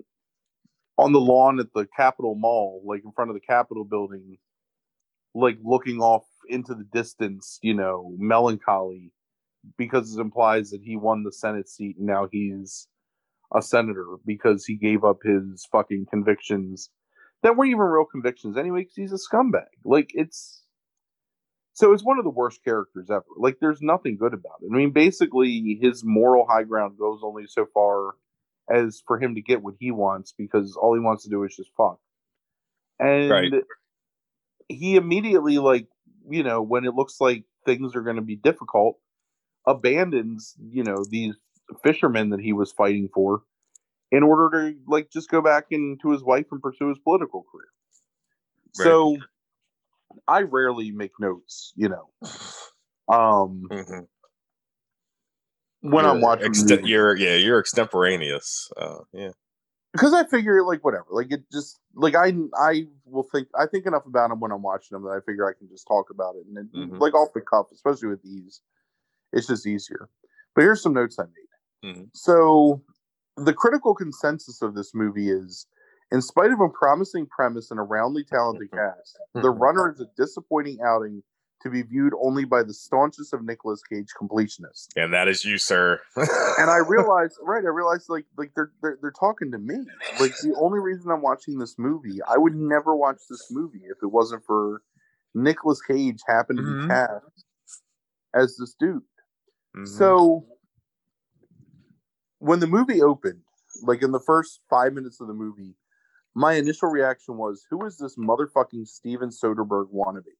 on 0.99 1.13
the 1.13 1.21
lawn 1.21 1.61
at 1.61 1.73
the 1.75 1.87
capitol 1.97 2.35
mall 2.35 2.83
like 2.85 3.03
in 3.05 3.13
front 3.13 3.31
of 3.31 3.35
the 3.35 3.41
capitol 3.41 3.85
building 3.85 4.39
like 5.35 5.59
looking 5.65 6.01
off 6.01 6.25
into 6.49 6.75
the 6.75 6.85
distance, 6.93 7.59
you 7.63 7.75
know, 7.75 8.15
melancholy. 8.19 9.13
because 9.79 10.15
it 10.17 10.21
implies 10.21 10.71
that 10.71 10.83
he 10.83 10.97
won 10.97 11.25
the 11.25 11.33
Senate 11.33 11.69
seat 11.69 11.97
and 11.97 12.07
now 12.07 12.29
he's 12.31 12.87
a 13.55 13.63
senator 13.63 14.17
because 14.27 14.67
he 14.67 14.77
gave 14.77 15.05
up 15.05 15.19
his 15.25 15.67
fucking 15.73 16.07
convictions 16.11 16.91
that 17.43 17.57
weren't 17.57 17.71
even 17.71 17.81
real 17.81 18.05
convictions 18.05 18.57
anyway 18.59 18.81
because 18.83 18.97
he's 18.97 19.13
a 19.13 19.17
scumbag. 19.17 19.67
Like 19.85 20.11
it's 20.15 20.64
so 21.75 21.93
it's 21.93 22.05
one 22.05 22.19
of 22.19 22.25
the 22.25 22.31
worst 22.31 22.63
characters 22.65 23.11
ever. 23.11 23.25
Like 23.37 23.59
there's 23.61 23.83
nothing 23.83 24.17
good 24.17 24.33
about 24.33 24.61
it. 24.63 24.71
I 24.73 24.77
mean, 24.77 24.93
basically 24.93 25.79
his 25.81 26.05
moral 26.05 26.47
high 26.49 26.63
ground 26.63 26.97
goes 26.99 27.21
only 27.23 27.47
so 27.49 27.67
far 27.75 28.15
as 28.73 29.03
for 29.07 29.19
him 29.19 29.35
to 29.35 29.43
get 29.43 29.63
what 29.63 29.75
he 29.79 29.91
wants 29.91 30.33
because 30.37 30.77
all 30.77 30.95
he 30.95 31.01
wants 31.01 31.25
to 31.25 31.31
do 31.31 31.43
is 31.45 31.55
just 31.57 31.71
fuck. 31.77 31.99
And 33.01 33.31
Right. 33.31 33.53
he 34.69 34.95
immediately 34.97 35.59
like, 35.59 35.89
you 36.31 36.45
know, 36.45 36.63
when 36.63 36.85
it 36.85 36.95
looks 36.95 37.21
like 37.21 37.45
things 37.67 37.95
are 37.97 38.03
going 38.03 38.17
to 38.17 38.23
be 38.23 38.37
difficult, 38.37 38.99
abandons, 39.67 40.55
you 40.71 40.85
know, 40.85 41.05
these 41.11 41.35
fishermen 41.83 42.31
that 42.31 42.41
he 42.41 42.53
was 42.53 42.71
fighting 42.71 43.09
for 43.13 43.43
in 44.13 44.23
order 44.23 44.71
to 44.71 44.79
like 44.87 45.11
just 45.11 45.29
go 45.29 45.43
back 45.43 45.67
into 45.71 46.11
his 46.11 46.23
wife 46.23 46.47
and 46.53 46.63
pursue 46.63 46.89
his 46.89 46.99
political 46.99 47.45
career. 47.51 47.67
Right. 48.79 48.85
So 48.85 49.17
I 50.29 50.43
rarely 50.43 50.91
make 50.91 51.13
notes, 51.21 51.73
you 51.77 51.89
know. 51.89 52.09
Um 53.09 53.69
Mhm. 53.71 54.07
when 55.81 56.07
I'm 56.07 56.21
watching 56.21 56.53
ext- 56.53 56.87
you're 56.89 57.17
yeah, 57.17 57.35
you're 57.37 57.59
extemporaneous. 57.59 58.71
Uh, 58.77 59.01
yeah. 59.13 59.31
because 59.93 60.15
I 60.15 60.25
figure 60.25 60.63
like 60.65 60.83
whatever, 60.85 61.07
like 61.11 61.31
it 61.31 61.45
just 61.53 61.79
like 61.95 62.15
I 62.15 62.33
I 62.59 62.87
will 63.05 63.23
think 63.31 63.49
I 63.59 63.67
think 63.67 63.87
enough 63.87 64.07
about 64.07 64.31
them 64.31 64.41
when 64.41 64.51
I'm 64.53 64.63
watching 64.63 64.95
them 64.97 65.03
that 65.05 65.11
I 65.11 65.21
figure 65.21 65.49
I 65.49 65.53
can 65.57 65.69
just 65.69 65.87
talk 65.87 66.11
about 66.11 66.37
it 66.37 66.47
and 66.47 66.57
then, 66.57 66.71
Mhm. 66.75 67.01
like 67.01 67.15
off 67.15 67.33
the 67.35 67.41
cuff, 67.43 67.67
especially 67.73 68.09
with 68.09 68.23
these, 68.23 68.63
it's 69.33 69.47
just 69.47 69.67
easier. 69.67 70.09
But 70.55 70.63
here's 70.63 70.83
some 70.83 70.95
notes 70.95 71.19
I 71.19 71.25
made. 71.25 71.95
Mhm. 71.97 72.09
So 72.15 72.83
the 73.37 73.53
critical 73.53 73.95
consensus 73.95 74.63
of 74.63 74.75
this 74.75 74.95
movie 74.95 75.29
is, 75.31 75.67
in 76.15 76.23
spite 76.23 76.53
of 76.53 76.61
a 76.61 76.69
promising 76.69 77.27
premise 77.27 77.73
and 77.73 77.81
a 77.81 77.83
roundly 77.83 78.23
talented 78.25 78.71
Mhm. 78.71 78.77
cast, 78.79 79.19
The 79.35 79.53
Mhm. 79.53 79.61
Runner 79.61 79.91
is 79.91 80.01
a 80.01 80.07
disappointing 80.17 80.81
outing 80.81 81.25
to 81.61 81.71
be 81.71 81.83
viewed 81.83 82.13
only 82.23 82.45
by 82.45 82.63
the 82.63 82.73
staunchest 82.73 83.33
of 83.35 83.43
Nicolas 83.43 83.83
Cage 83.83 84.13
completionists 84.15 84.89
And 84.97 85.13
that 85.13 85.27
is 85.27 85.45
you, 85.45 85.59
sir. 85.59 86.01
and 86.17 86.71
I 86.71 86.77
realized, 86.87 87.39
right? 87.43 87.65
I 87.65 87.69
realized, 87.69 88.09
like, 88.09 88.27
like 88.37 88.55
they're, 88.55 88.71
they're 88.81 88.97
they're 89.03 89.11
talking 89.11 89.51
to 89.51 89.59
me. 89.59 89.75
Like 90.21 90.31
the 90.43 90.55
only 90.57 90.79
reason 90.79 91.11
I'm 91.11 91.21
watching 91.23 91.59
this 91.59 91.77
movie, 91.79 92.23
I 92.23 92.39
would 92.39 92.55
never 92.55 92.95
watch 92.95 93.21
this 93.29 93.51
movie 93.51 93.83
if 93.87 93.99
it 94.03 94.07
wasn't 94.07 94.45
for 94.45 94.83
Nicolas 95.35 95.83
Cage 95.83 96.21
happened 96.29 96.59
to 96.59 96.63
Mhm. 96.63 96.83
be 96.83 96.87
cast 96.87 97.45
as 98.35 98.57
this 98.57 98.75
dude. 98.75 99.03
Mhm. 99.77 99.89
So 99.89 100.47
when 102.39 102.61
the 102.61 102.69
movie 102.69 103.03
opened, 103.03 103.43
like 103.83 104.03
in 104.03 104.13
the 104.13 104.21
first 104.21 104.61
five 104.71 104.93
minutes 104.93 105.21
of 105.21 105.27
the 105.27 105.35
movie, 105.35 105.75
my 106.35 106.55
initial 106.55 106.89
reaction 106.89 107.37
was, 107.37 107.67
"Who 107.71 107.85
is 107.87 107.99
this 107.99 108.17
motherfucking 108.17 108.87
Steven 108.87 109.31
Soderbergh 109.31 109.93
wannabe?" 109.93 110.35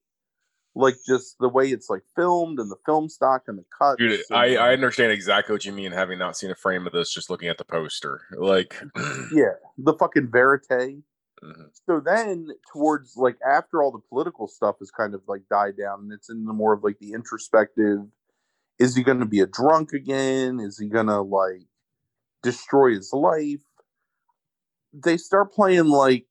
Like 0.77 0.95
just 1.07 1.37
the 1.39 1.47
way 1.47 1.69
it's 1.69 1.89
like 1.89 2.03
filmed 2.15 2.59
and 2.59 2.69
the 2.69 2.75
film 2.85 3.07
stock 3.07 3.43
and 3.47 3.57
the 3.57 3.63
cut. 3.77 3.97
Dude, 3.97 4.11
and- 4.11 4.37
I, 4.37 4.55
I 4.55 4.73
understand 4.73 5.11
exactly 5.13 5.53
what 5.53 5.63
you 5.65 5.71
mean 5.71 5.93
having 5.93 6.19
not 6.19 6.35
seen 6.35 6.51
a 6.51 6.55
frame 6.55 6.85
of 6.85 6.91
this 6.93 7.13
just 7.13 7.29
looking 7.29 7.47
at 7.47 7.57
the 7.57 7.63
poster. 7.63 8.21
Like 8.37 8.75
yeah, 9.33 9.53
the 9.77 9.93
fucking 9.93 10.29
verite. 10.31 11.03
Mhm. 11.43 11.65
so 11.85 11.99
then 11.99 12.47
towards 12.71 13.17
like 13.17 13.37
after 13.45 13.83
all 13.83 13.91
the 13.91 13.99
political 14.09 14.47
stuff 14.47 14.77
has 14.79 14.89
kind 14.89 15.13
of 15.13 15.21
like 15.27 15.41
died 15.49 15.75
down 15.77 15.99
and 16.03 16.13
it's 16.13 16.29
in 16.29 16.45
the 16.45 16.53
more 16.53 16.71
of 16.71 16.81
like 16.81 16.97
the 16.99 17.11
introspective 17.11 17.99
is 18.79 18.95
he 18.95 19.03
going 19.03 19.19
to 19.19 19.25
be 19.25 19.41
a 19.41 19.45
drunk 19.45 19.91
again 19.91 20.61
is 20.61 20.79
he 20.79 20.87
going 20.87 21.07
to 21.07 21.19
like 21.21 21.67
destroy 22.41 22.93
his 22.95 23.11
life 23.11 23.59
they 25.03 25.17
start 25.17 25.53
playing 25.53 25.87
like 25.87 26.27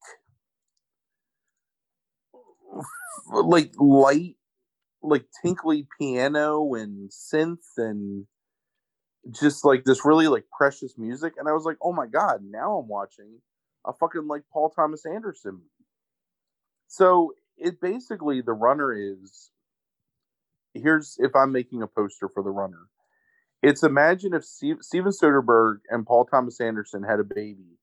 like 3.31 3.73
light 3.79 4.37
like 5.03 5.27
tinkly 5.43 5.87
piano 5.99 6.75
and 6.75 7.11
synth 7.11 7.59
and 7.77 8.27
just 9.31 9.65
like 9.65 9.85
this 9.85 10.05
really 10.05 10.29
like 10.29 10.45
precious 10.57 10.95
music 10.99 11.35
and 11.39 11.49
i 11.49 11.53
was 11.53 11.65
like 11.65 11.77
oh 11.83 11.93
my 11.93 12.07
god 12.07 12.41
now 12.43 12.79
i'm 12.79 12.89
watching 12.89 13.41
a 13.85 13.93
fucking 13.93 14.27
like 14.27 14.43
Paul 14.53 14.71
Thomas 14.71 15.05
Anderson. 15.07 15.61
So 16.89 17.33
it 17.57 17.81
basically 17.81 18.41
the 18.41 18.53
runner 18.53 18.93
is 18.93 19.51
here's 20.75 21.17
if 21.19 21.35
I'm 21.37 21.53
making 21.53 21.83
a 21.83 21.87
poster 21.87 22.29
for 22.29 22.43
the 22.43 22.51
runner. 22.51 22.89
It's 23.63 23.83
imagine 23.83 24.35
if 24.35 24.45
Steve, 24.45 24.79
Steven 24.81 25.13
Soderbergh 25.13 25.79
and 25.89 26.07
Paul 26.07 26.27
Thomas 26.27 26.61
Anderson 26.61 27.03
had 27.03 27.21
a 27.21 27.25
baby, 27.25 27.79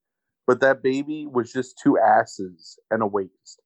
but 0.51 0.61
that 0.61 0.83
baby 0.83 1.27
was 1.27 1.53
just 1.53 1.79
two 1.83 1.97
asses 1.99 2.79
and 2.91 3.03
a 3.03 3.07
waist. 3.07 3.61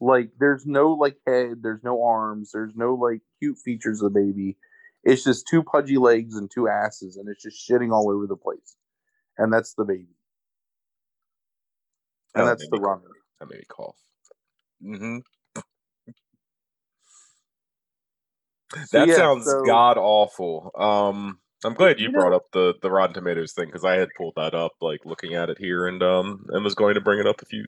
Like 0.00 0.30
there's 0.40 0.66
no 0.66 0.92
like 0.92 1.16
head, 1.26 1.62
there's 1.62 1.84
no 1.84 2.04
arms, 2.04 2.50
there's 2.52 2.74
no 2.76 2.94
like 2.94 3.20
cute 3.40 3.58
features 3.64 4.02
of 4.02 4.12
the 4.14 4.20
baby. 4.20 4.58
It's 5.04 5.24
just 5.24 5.48
two 5.48 5.62
pudgy 5.62 5.98
legs 5.98 6.36
and 6.36 6.50
two 6.52 6.68
asses, 6.68 7.16
and 7.16 7.28
it's 7.28 7.42
just 7.44 7.68
shitting 7.70 7.92
all 7.92 8.10
over 8.10 8.26
the 8.26 8.36
place. 8.36 8.76
And 9.38 9.52
that's 9.52 9.74
the 9.74 9.84
baby. 9.84 10.08
And 12.34 12.46
That 12.46 12.46
that's 12.46 12.68
the 12.70 12.78
runner. 12.78 13.02
That 13.40 13.50
made 13.50 13.60
me 13.60 13.64
cough. 13.68 13.96
hmm 14.82 15.18
So, 18.84 18.98
That 18.98 19.08
yeah, 19.08 19.16
sounds 19.16 19.44
so- 19.44 19.62
god 19.64 19.98
awful. 19.98 20.72
Um, 20.78 21.40
I'm 21.64 21.74
glad 21.74 21.98
you 21.98 22.12
brought 22.12 22.34
up 22.34 22.44
the 22.52 22.74
the 22.82 22.90
Rotten 22.90 23.14
Tomatoes 23.14 23.52
thing 23.52 23.66
because 23.66 23.84
I 23.84 23.94
had 23.94 24.08
pulled 24.16 24.34
that 24.36 24.54
up, 24.54 24.72
like 24.80 25.00
looking 25.04 25.34
at 25.34 25.48
it 25.48 25.58
here, 25.58 25.86
and 25.86 26.02
um, 26.02 26.44
and 26.50 26.62
was 26.62 26.74
going 26.74 26.94
to 26.94 27.00
bring 27.00 27.18
it 27.18 27.26
up 27.26 27.40
if 27.42 27.52
you, 27.52 27.64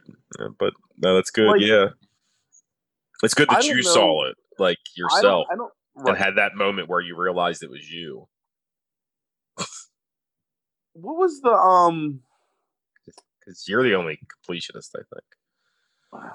but 0.58 0.74
no, 0.98 1.14
that's 1.14 1.30
good. 1.30 1.48
Like, 1.48 1.60
yeah, 1.60 1.86
it's 3.22 3.34
good 3.34 3.48
that 3.48 3.64
you 3.64 3.76
know- 3.76 3.82
saw 3.82 4.28
it 4.28 4.36
like 4.58 4.78
I 4.78 4.90
yourself 4.96 5.46
don't. 5.48 5.52
I 5.52 5.56
don't 5.56 5.72
and 6.06 6.16
had 6.16 6.36
that 6.36 6.54
moment 6.54 6.88
where 6.88 7.00
you 7.00 7.16
realized 7.16 7.62
it 7.62 7.70
was 7.70 7.90
you. 7.90 8.28
what 10.92 11.16
was 11.16 11.40
the 11.40 11.50
um? 11.50 12.20
Because 13.40 13.64
you're 13.66 13.82
the 13.82 13.94
only 13.94 14.20
completionist, 14.46 14.90
I 14.94 15.02
think. 15.12 15.24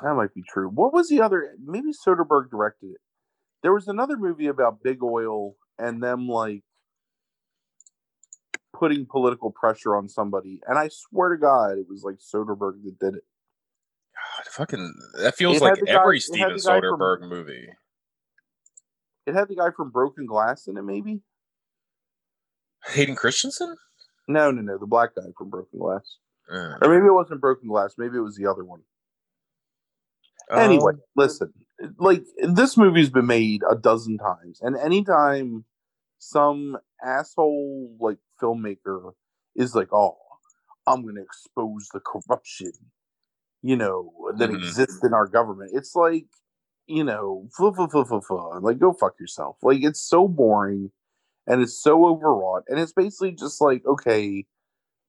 That 0.04 0.16
might 0.16 0.34
be 0.34 0.44
true. 0.50 0.70
What 0.70 0.94
was 0.94 1.10
the 1.10 1.22
other? 1.22 1.56
Maybe 1.64 1.92
Soderbergh 1.92 2.50
directed 2.50 2.92
it. 2.92 3.02
There 3.62 3.74
was 3.74 3.88
another 3.88 4.18
movie 4.18 4.48
about 4.48 4.84
big 4.84 5.02
oil 5.02 5.56
and 5.80 6.04
them 6.04 6.28
like 6.28 6.64
putting 8.74 9.06
political 9.06 9.52
pressure 9.52 9.96
on 9.96 10.10
somebody, 10.10 10.60
and 10.68 10.78
I 10.78 10.90
swear 10.90 11.30
to 11.30 11.38
God, 11.38 11.78
it 11.78 11.86
was 11.90 12.04
like 12.04 12.16
Soderbergh 12.16 12.84
that 12.84 13.00
did 13.00 13.16
it. 13.16 13.24
God, 14.16 14.48
fucking, 14.52 14.94
that 15.22 15.36
feels 15.36 15.58
It 15.58 15.62
like 15.62 15.86
guy- 15.86 15.92
every 16.02 16.20
Steven 16.20 16.50
guy 16.50 16.58
from- 16.80 16.82
Soderbergh 16.82 17.30
movie. 17.30 17.70
It 19.26 19.34
had 19.36 19.48
the 19.48 19.56
guy 19.56 19.70
from 19.76 19.90
Broken 19.90 20.26
Glass 20.26 20.68
in 20.68 20.78
it, 20.78 20.82
maybe. 20.84 21.22
Hayden 22.88 23.16
Christensen. 23.16 23.76
No, 24.28 24.52
no, 24.52 24.62
no, 24.62 24.78
the 24.78 24.86
black 24.88 25.16
guy 25.16 25.24
from 25.38 25.50
Broken 25.50 25.80
Glass, 25.80 26.18
Uh, 26.52 26.78
or 26.82 26.90
maybe 26.90 27.06
it 27.08 27.14
wasn't 27.14 27.40
Broken 27.42 27.70
Glass. 27.70 27.96
Maybe 27.98 28.18
it 28.18 28.22
was 28.22 28.36
the 28.36 28.48
other 28.48 28.64
one. 28.66 28.82
Anyway, 30.52 30.94
um, 30.94 31.02
listen, 31.16 31.54
like 31.98 32.24
this 32.42 32.76
movie's 32.78 33.10
been 33.10 33.26
made 33.28 33.62
a 33.70 33.76
dozen 33.76 34.18
times, 34.18 34.60
and 34.62 34.76
anytime 34.78 35.64
some 36.20 36.78
asshole 37.02 37.96
like 38.00 38.18
filmmaker 38.44 39.14
is 39.56 39.76
like, 39.76 39.90
"Oh, 39.94 40.18
I'm 40.88 41.04
going 41.04 41.16
to 41.16 41.24
expose 41.24 41.90
the 41.94 42.02
corruption," 42.02 42.74
you 43.62 43.76
know, 43.78 44.14
that 44.38 44.50
Mhm. 44.50 44.56
exists 44.56 45.04
in 45.04 45.14
our 45.14 45.28
government, 45.28 45.72
it's 45.74 45.96
like, 45.96 46.28
you 46.88 47.04
know, 47.04 47.50
fu- 47.56 47.74
fu- 47.74 47.88
fu- 47.90 48.06
fu- 48.06 48.22
fu, 48.22 48.60
like 48.62 48.80
go 48.80 48.94
fuck 48.94 49.20
yourself. 49.20 49.58
Like 49.64 49.84
it's 49.84 50.02
so 50.02 50.28
boring, 50.28 50.92
and 51.48 51.62
it's 51.62 51.78
so 51.82 52.06
overwrought, 52.08 52.64
and 52.70 52.80
it's 52.80 52.94
basically 52.94 53.34
just 53.34 53.62
like, 53.62 53.86
okay, 53.86 54.46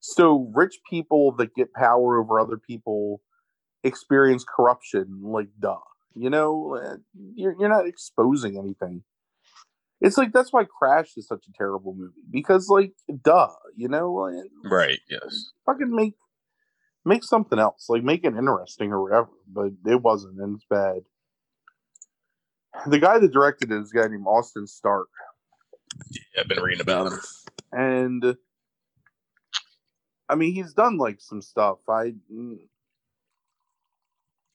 so 0.01 0.51
rich 0.55 0.79
people 0.89 1.33
that 1.33 1.55
get 1.55 1.73
power 1.73 2.19
over 2.21 2.39
other 2.39 2.57
people 2.57 3.21
experience 3.83 4.43
corruption 4.45 5.21
like 5.23 5.49
duh 5.59 5.77
you 6.15 6.29
know 6.29 6.75
Uh, 6.75 6.97
you're, 7.35 7.55
you're 7.59 7.69
not 7.69 7.87
exposing 7.87 8.57
anything 8.57 9.03
it's 10.05 10.17
like 10.17 10.31
that's 10.31 10.53
why 10.53 10.63
crash 10.63 11.17
is 11.17 11.27
such 11.27 11.45
a 11.47 11.51
terrible 11.57 11.93
movie 11.95 12.21
because 12.31 12.69
like 12.69 12.93
duh 13.23 13.49
you 13.75 13.87
know 13.87 14.31
right. 14.63 14.99
Yes. 15.09 15.51
fucking 15.65 15.93
make 15.93 16.13
make 17.03 17.23
something 17.23 17.59
else 17.59 17.87
like 17.89 18.03
make 18.03 18.23
it 18.23 18.35
interesting 18.35 18.91
or 18.91 19.01
whatever 19.03 19.29
but 19.51 19.71
it 19.85 20.01
wasn't 20.01 20.39
and 20.39 20.55
it's 20.55 20.65
bad 20.69 21.01
the 22.87 22.99
guy 22.99 23.17
that 23.19 23.31
directed 23.31 23.71
it 23.71 23.81
is 23.81 23.91
a 23.91 23.95
guy 24.01 24.07
named 24.07 24.25
austin 24.27 24.67
stark 24.67 25.07
Yeah, 26.11 26.41
I've 26.41 26.47
been 26.47 26.61
reading 26.61 26.81
about 26.81 27.11
him. 27.11 27.19
and 27.71 28.37
i 30.29 30.35
mean 30.35 30.53
he's 30.53 30.73
done 30.73 30.97
like 30.97 31.19
some 31.21 31.41
stuff 31.41 31.79
i 31.89 32.13
mm, 32.33 32.57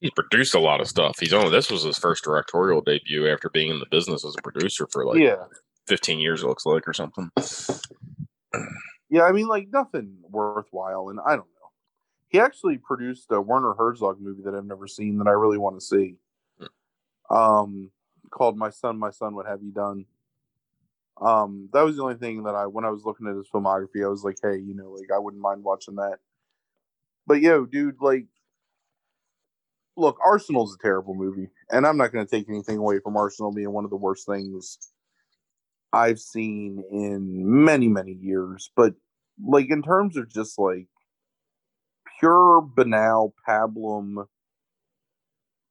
He's 0.01 0.11
produced 0.11 0.55
a 0.55 0.59
lot 0.59 0.81
of 0.81 0.87
stuff. 0.87 1.17
He's 1.19 1.33
only 1.33 1.51
this 1.51 1.71
was 1.71 1.83
his 1.83 1.97
first 1.97 2.23
directorial 2.23 2.81
debut 2.81 3.29
after 3.29 3.49
being 3.49 3.69
in 3.69 3.79
the 3.79 3.85
business 3.89 4.25
as 4.25 4.35
a 4.37 4.41
producer 4.41 4.87
for 4.91 5.05
like 5.05 5.19
yeah 5.19 5.45
15 5.87 6.19
years, 6.19 6.43
it 6.43 6.47
looks 6.47 6.65
like, 6.65 6.87
or 6.87 6.93
something. 6.93 7.31
Yeah, 9.13 9.23
I 9.23 9.33
mean, 9.33 9.47
like 9.47 9.67
nothing 9.73 10.15
worthwhile, 10.29 11.09
and 11.09 11.19
I 11.19 11.31
don't 11.31 11.39
know. 11.39 11.69
He 12.29 12.39
actually 12.39 12.77
produced 12.77 13.25
a 13.29 13.41
Werner 13.41 13.73
Herzog 13.73 14.21
movie 14.21 14.43
that 14.43 14.55
I've 14.55 14.65
never 14.65 14.87
seen 14.87 15.17
that 15.17 15.27
I 15.27 15.31
really 15.31 15.57
want 15.57 15.77
to 15.77 15.85
see. 15.85 16.15
Um, 17.29 17.91
called 18.29 18.57
"My 18.57 18.69
Son, 18.69 18.97
My 18.97 19.09
Son, 19.09 19.35
What 19.35 19.47
Have 19.47 19.61
You 19.61 19.71
Done." 19.71 20.05
Um, 21.19 21.67
that 21.73 21.83
was 21.83 21.97
the 21.97 22.03
only 22.03 22.15
thing 22.15 22.43
that 22.43 22.55
I, 22.55 22.67
when 22.67 22.85
I 22.85 22.89
was 22.89 23.03
looking 23.03 23.27
at 23.27 23.35
his 23.35 23.49
filmography, 23.53 24.01
I 24.03 24.07
was 24.07 24.23
like, 24.23 24.37
hey, 24.41 24.57
you 24.57 24.73
know, 24.73 24.91
like 24.91 25.11
I 25.13 25.19
wouldn't 25.19 25.43
mind 25.43 25.61
watching 25.61 25.95
that. 25.95 26.19
But 27.27 27.41
yo, 27.41 27.65
dude, 27.65 28.01
like, 28.01 28.27
look, 30.01 30.17
Arsenal's 30.25 30.75
a 30.75 30.77
terrible 30.81 31.15
movie, 31.15 31.49
and 31.71 31.85
I'm 31.85 31.97
not 31.97 32.11
going 32.11 32.25
to 32.25 32.29
take 32.29 32.49
anything 32.49 32.77
away 32.77 32.99
from 32.99 33.15
Arsenal 33.15 33.53
being 33.53 33.71
one 33.71 33.85
of 33.85 33.91
the 33.91 33.97
worst 33.97 34.25
things 34.27 34.77
I've 35.93 36.19
seen 36.19 36.83
in 36.91 37.63
many, 37.63 37.87
many 37.87 38.13
years. 38.13 38.71
But 38.75 38.95
like 39.43 39.69
in 39.69 39.81
terms 39.81 40.17
of 40.17 40.29
just 40.29 40.59
like 40.59 40.87
pure 42.19 42.61
banal 42.61 43.33
pablum 43.47 44.25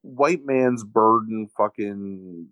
white 0.02 0.44
man's 0.44 0.82
burden 0.82 1.48
fucking 1.56 2.48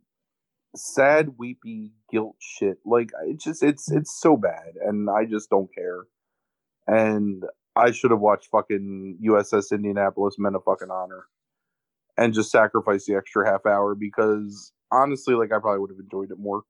sad 0.76 1.30
weepy 1.38 1.92
guilt 2.11 2.37
shit 2.38 2.78
like 2.85 3.11
it 3.26 3.40
just 3.40 3.62
it's 3.62 3.90
it's 3.90 4.20
so 4.20 4.37
bad 4.37 4.75
and 4.85 5.08
i 5.08 5.25
just 5.25 5.49
don't 5.49 5.75
care 5.75 6.04
and 6.87 7.44
i 7.75 7.90
should 7.90 8.11
have 8.11 8.20
watched 8.20 8.50
fucking 8.50 9.18
uss 9.25 9.73
indianapolis 9.73 10.38
men 10.38 10.54
of 10.54 10.62
fucking 10.64 10.90
honor 10.90 11.25
and 12.18 12.34
just 12.34 12.50
sacrifice 12.50 13.06
the 13.06 13.14
extra 13.14 13.50
half 13.50 13.64
hour 13.66 13.94
because 13.94 14.72
honestly 14.92 15.34
like 15.34 15.52
i 15.52 15.58
probably 15.58 15.80
would 15.80 15.90
have 15.90 16.00
enjoyed 16.00 16.30
it 16.30 16.38
more 16.38 16.62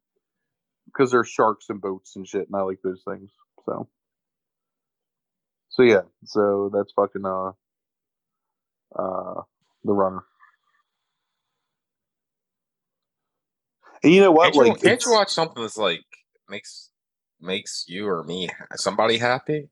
because 0.86 1.10
there's 1.10 1.28
sharks 1.28 1.66
and 1.70 1.80
boats 1.80 2.16
and 2.16 2.28
shit 2.28 2.46
and 2.46 2.56
i 2.56 2.62
like 2.62 2.80
those 2.84 3.02
things 3.08 3.30
so 3.66 3.88
so 5.70 5.82
yeah 5.82 6.02
so 6.24 6.70
that's 6.72 6.92
fucking 6.92 7.26
uh 7.26 7.50
uh 8.96 9.42
the 9.84 9.92
runner 9.92 10.24
and 14.02 14.12
you 14.12 14.20
know 14.20 14.32
what 14.32 14.52
Can't, 14.52 14.56
you, 14.56 14.60
like 14.72 14.82
can't 14.82 15.04
you 15.04 15.12
watch 15.12 15.30
something 15.30 15.62
that's 15.62 15.76
like 15.76 16.04
makes 16.48 16.90
makes 17.40 17.84
you 17.88 18.06
or 18.08 18.24
me 18.24 18.48
somebody 18.76 19.18
happy? 19.18 19.68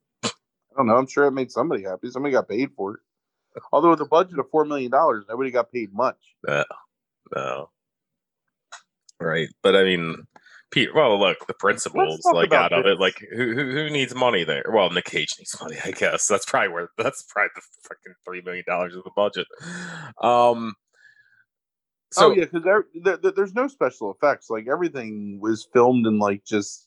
I 0.73 0.77
don't 0.77 0.89
know. 0.89 0.97
I'm 0.97 1.07
sure 1.07 1.25
it 1.27 1.33
made 1.33 1.51
somebody 1.51 1.85
happy. 1.85 2.11
Somebody 2.11 2.33
got 2.33 2.49
paid 2.49 2.71
for 2.77 2.95
it. 2.95 3.01
Although 3.73 3.91
with 3.91 4.01
a 4.01 4.07
budget 4.07 4.39
of 4.39 4.49
four 4.51 4.65
million 4.65 4.91
dollars, 4.91 5.25
nobody 5.29 5.51
got 5.51 5.73
paid 5.73 5.93
much. 5.95 6.17
No, 6.47 6.65
no. 7.35 7.71
Right, 9.19 9.49
but 9.63 9.75
I 9.75 9.85
mean, 9.85 10.27
Pete. 10.71 10.95
Well, 10.95 11.19
look, 11.19 11.47
the 11.47 11.55
principles 11.55 12.21
like 12.33 12.53
out 12.53 12.73
of 12.73 12.85
it. 12.87 13.01
Like, 13.01 13.19
who, 13.35 13.55
who 13.55 13.71
who 13.71 13.91
needs 13.91 14.15
money 14.15 14.45
there? 14.45 14.65
Well, 14.71 14.91
Nick 14.91 15.07
Cage 15.07 15.35
needs 15.39 15.57
money, 15.61 15.77
I 15.85 15.93
guess. 15.93 16.27
That's 16.27 16.45
probably 16.45 16.69
where 16.69 16.89
that's 16.99 17.25
probably 17.31 17.51
the 17.55 17.63
fucking 17.89 18.15
three 18.27 18.43
million 18.43 18.65
dollars 18.67 18.95
of 18.95 19.05
the 19.05 19.11
budget. 19.17 19.47
Um. 20.23 20.75
So 22.13 22.27
oh 22.31 22.35
yeah, 22.35 22.45
because 22.45 22.63
there, 22.63 22.85
there- 23.23 23.33
there's 23.33 23.55
no 23.55 23.69
special 23.69 24.13
effects. 24.13 24.49
Like 24.51 24.67
everything 24.71 25.39
was 25.41 25.67
filmed 25.73 26.07
in 26.07 26.19
like 26.19 26.45
just. 26.45 26.86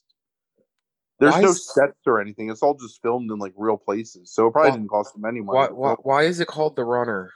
There's 1.20 1.34
Why 1.34 1.42
no 1.42 1.50
is- 1.50 1.72
sets 1.74 1.98
or 2.06 2.20
anything. 2.20 2.50
It's 2.50 2.62
all 2.62 2.74
just 2.74 3.00
filmed 3.02 3.30
in 3.30 3.38
like 3.38 3.52
real 3.56 3.76
places, 3.76 4.32
so 4.32 4.46
it 4.48 4.52
probably 4.52 4.70
Why- 4.70 4.76
didn't 4.78 4.88
cost 4.88 5.14
them 5.14 5.24
any 5.26 5.40
money. 5.42 5.56
why, 5.56 5.68
why 5.68 5.94
why 6.02 6.22
is 6.24 6.40
it 6.40 6.48
called 6.48 6.76
the 6.76 6.84
runner? 6.84 7.30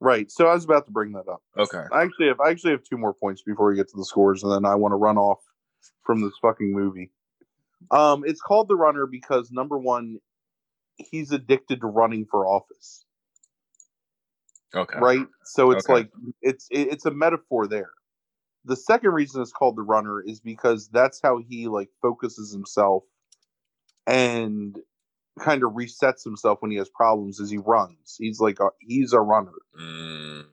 Right. 0.00 0.30
So 0.30 0.46
I 0.46 0.54
was 0.54 0.64
about 0.64 0.84
to 0.86 0.92
bring 0.92 1.12
that 1.12 1.26
up. 1.28 1.42
Okay. 1.58 1.82
I 1.92 2.02
actually 2.02 2.28
have 2.28 2.40
I 2.40 2.50
actually 2.50 2.70
have 2.72 2.84
two 2.84 2.96
more 2.98 3.12
points 3.14 3.42
before 3.42 3.68
we 3.68 3.76
get 3.76 3.88
to 3.88 3.96
the 3.96 4.04
scores, 4.04 4.42
and 4.44 4.52
then 4.52 4.64
I 4.64 4.74
want 4.76 4.92
to 4.92 4.96
run 4.96 5.18
off 5.18 5.40
from 6.04 6.20
this 6.20 6.34
fucking 6.40 6.70
movie. 6.72 7.10
Um, 7.90 8.22
it's 8.24 8.40
called 8.40 8.68
the 8.68 8.76
runner 8.76 9.06
because 9.06 9.50
number 9.50 9.78
one, 9.78 10.18
he's 10.96 11.32
addicted 11.32 11.80
to 11.80 11.86
running 11.88 12.26
for 12.30 12.46
office. 12.46 13.04
Okay. 14.74 14.98
right? 14.98 15.26
So 15.44 15.70
it's 15.70 15.84
Okay. 15.86 15.92
like 15.94 16.10
it's 16.42 16.68
it, 16.70 16.88
it's 16.92 17.06
a 17.06 17.10
metaphor 17.10 17.66
there. 17.66 17.90
The 18.66 18.76
second 18.76 19.12
reason 19.12 19.42
it's 19.42 19.52
called 19.52 19.76
the 19.76 19.82
runner 19.82 20.20
is 20.20 20.40
because 20.40 20.88
that's 20.88 21.20
how 21.22 21.38
he 21.38 21.68
like 21.68 21.90
focuses 22.02 22.52
himself 22.52 23.04
and 24.06 24.78
kind 25.40 25.62
of 25.62 25.72
resets 25.72 26.24
himself 26.24 26.58
when 26.60 26.70
he 26.70 26.76
has 26.78 26.88
problems 26.88 27.40
as 27.40 27.50
he 27.50 27.58
runs. 27.58 28.16
He's 28.18 28.40
like 28.40 28.60
a, 28.60 28.70
he's 28.80 29.12
a 29.12 29.20
runner. 29.20 29.52
Mm, 29.80 30.46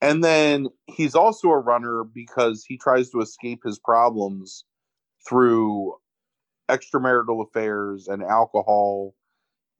And 0.00 0.24
then 0.24 0.68
he's 0.86 1.14
also 1.14 1.48
a 1.50 1.58
runner 1.58 2.04
because 2.04 2.64
he 2.66 2.78
tries 2.78 3.10
to 3.10 3.20
escape 3.20 3.60
his 3.64 3.78
problems 3.78 4.64
through 5.28 5.94
extramarital 6.70 7.46
affairs 7.46 8.08
and 8.08 8.22
alcohol 8.22 9.14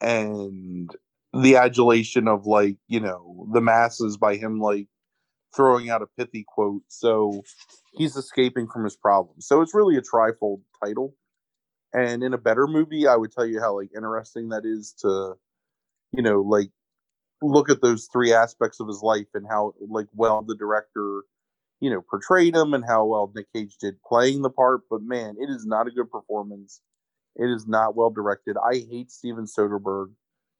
and 0.00 0.94
the 1.32 1.56
adulation 1.56 2.28
of 2.28 2.46
like, 2.46 2.76
you 2.88 3.00
know, 3.00 3.46
the 3.52 3.60
masses 3.60 4.16
by 4.16 4.36
him 4.36 4.60
like 4.60 4.88
throwing 5.54 5.90
out 5.90 6.02
a 6.02 6.06
pithy 6.18 6.44
quote. 6.46 6.82
So 6.88 7.42
he's 7.94 8.16
escaping 8.16 8.68
from 8.68 8.84
his 8.84 8.96
problems. 8.96 9.46
So 9.46 9.60
it's 9.62 9.74
really 9.74 9.96
a 9.96 10.02
trifold 10.02 10.60
title. 10.82 11.14
And 11.92 12.22
in 12.22 12.34
a 12.34 12.38
better 12.38 12.66
movie, 12.66 13.06
I 13.06 13.16
would 13.16 13.32
tell 13.32 13.46
you 13.46 13.60
how 13.60 13.76
like 13.76 13.90
interesting 13.94 14.50
that 14.50 14.64
is 14.64 14.94
to, 15.00 15.34
you 16.12 16.22
know, 16.22 16.40
like 16.40 16.70
look 17.42 17.70
at 17.70 17.80
those 17.80 18.08
three 18.12 18.32
aspects 18.32 18.80
of 18.80 18.88
his 18.88 19.02
life 19.02 19.26
and 19.34 19.46
how 19.48 19.74
like 19.88 20.06
well 20.14 20.42
the 20.42 20.54
director 20.54 21.22
you 21.80 21.90
know 21.90 22.02
portrayed 22.08 22.54
him 22.54 22.74
and 22.74 22.84
how 22.84 23.04
well 23.06 23.32
Nick 23.34 23.46
Cage 23.54 23.76
did 23.80 24.02
playing 24.02 24.42
the 24.42 24.50
part 24.50 24.82
but 24.90 25.02
man 25.02 25.36
it 25.40 25.48
is 25.48 25.64
not 25.64 25.86
a 25.86 25.90
good 25.90 26.10
performance 26.10 26.80
it 27.36 27.46
is 27.46 27.66
not 27.66 27.96
well 27.96 28.10
directed 28.10 28.56
I 28.58 28.84
hate 28.90 29.10
Steven 29.10 29.46
Soderbergh 29.46 30.12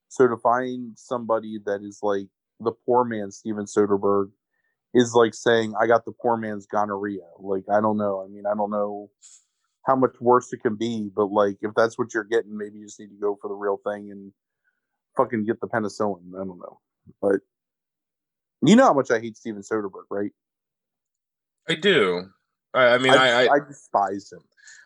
so 0.09 0.27
to 0.27 0.37
find 0.37 0.99
somebody 0.99 1.59
that 1.67 1.83
is 1.83 1.99
like 2.03 2.29
the 2.61 2.73
poor 2.87 3.05
man 3.05 3.31
Steven 3.31 3.67
Soderbergh 3.67 4.31
is 4.95 5.15
like 5.15 5.35
saying 5.35 5.75
I 5.81 5.87
got 5.87 6.05
the 6.05 6.13
poor 6.13 6.37
man's 6.37 6.67
gonorrhea 6.67 7.21
like 7.39 7.65
I 7.73 7.81
don't 7.81 7.97
know 7.97 8.23
I 8.25 8.29
mean 8.29 8.45
I 8.47 8.55
don't 8.55 8.71
know 8.71 9.11
how 9.87 9.97
much 9.97 10.15
worse 10.21 10.53
it 10.53 10.63
can 10.63 10.77
be 10.77 11.11
but 11.15 11.27
like 11.27 11.57
if 11.63 11.73
that's 11.77 11.99
what 11.99 12.13
you're 12.13 12.25
getting 12.25 12.57
maybe 12.57 12.79
you 12.79 12.87
just 12.87 13.01
need 13.01 13.11
to 13.11 13.21
go 13.21 13.39
for 13.41 13.49
the 13.49 13.55
real 13.55 13.81
thing 13.85 14.11
and 14.11 14.33
fucking 15.17 15.45
get 15.45 15.61
the 15.61 15.69
penicillin. 15.69 16.35
I 16.35 16.45
don't 16.45 16.59
know, 16.59 16.81
but 17.21 17.41
you 18.63 18.77
know 18.77 18.85
how 18.85 18.95
much 18.95 19.11
I 19.11 19.21
hate 19.21 19.37
Steven 19.37 19.63
Soderbergh, 19.63 20.05
right? 20.11 20.33
I 21.69 21.75
do. 21.75 22.27
I, 22.75 22.87
I 22.87 22.99
mean, 22.99 23.13
I, 23.13 23.47
I, 23.47 23.55
I 23.55 23.59
despise 23.67 24.31
him. 24.33 24.41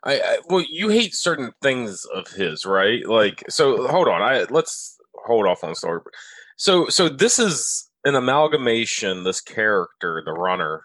I, 0.04 0.14
I, 0.18 0.38
well, 0.48 0.64
you 0.68 0.88
hate 0.88 1.14
certain 1.14 1.52
things 1.62 2.04
of 2.14 2.28
his, 2.28 2.64
right? 2.64 3.06
Like, 3.06 3.44
so 3.48 3.86
hold 3.88 4.08
on. 4.08 4.22
I 4.22 4.44
let's 4.50 4.98
hold 5.14 5.46
off 5.46 5.64
on 5.64 5.74
Soderbergh. 5.74 6.12
So, 6.56 6.88
so 6.88 7.08
this 7.08 7.38
is 7.38 7.90
an 8.04 8.14
amalgamation. 8.14 9.24
This 9.24 9.40
character, 9.40 10.22
the 10.24 10.32
runner, 10.32 10.84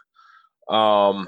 um, 0.70 1.28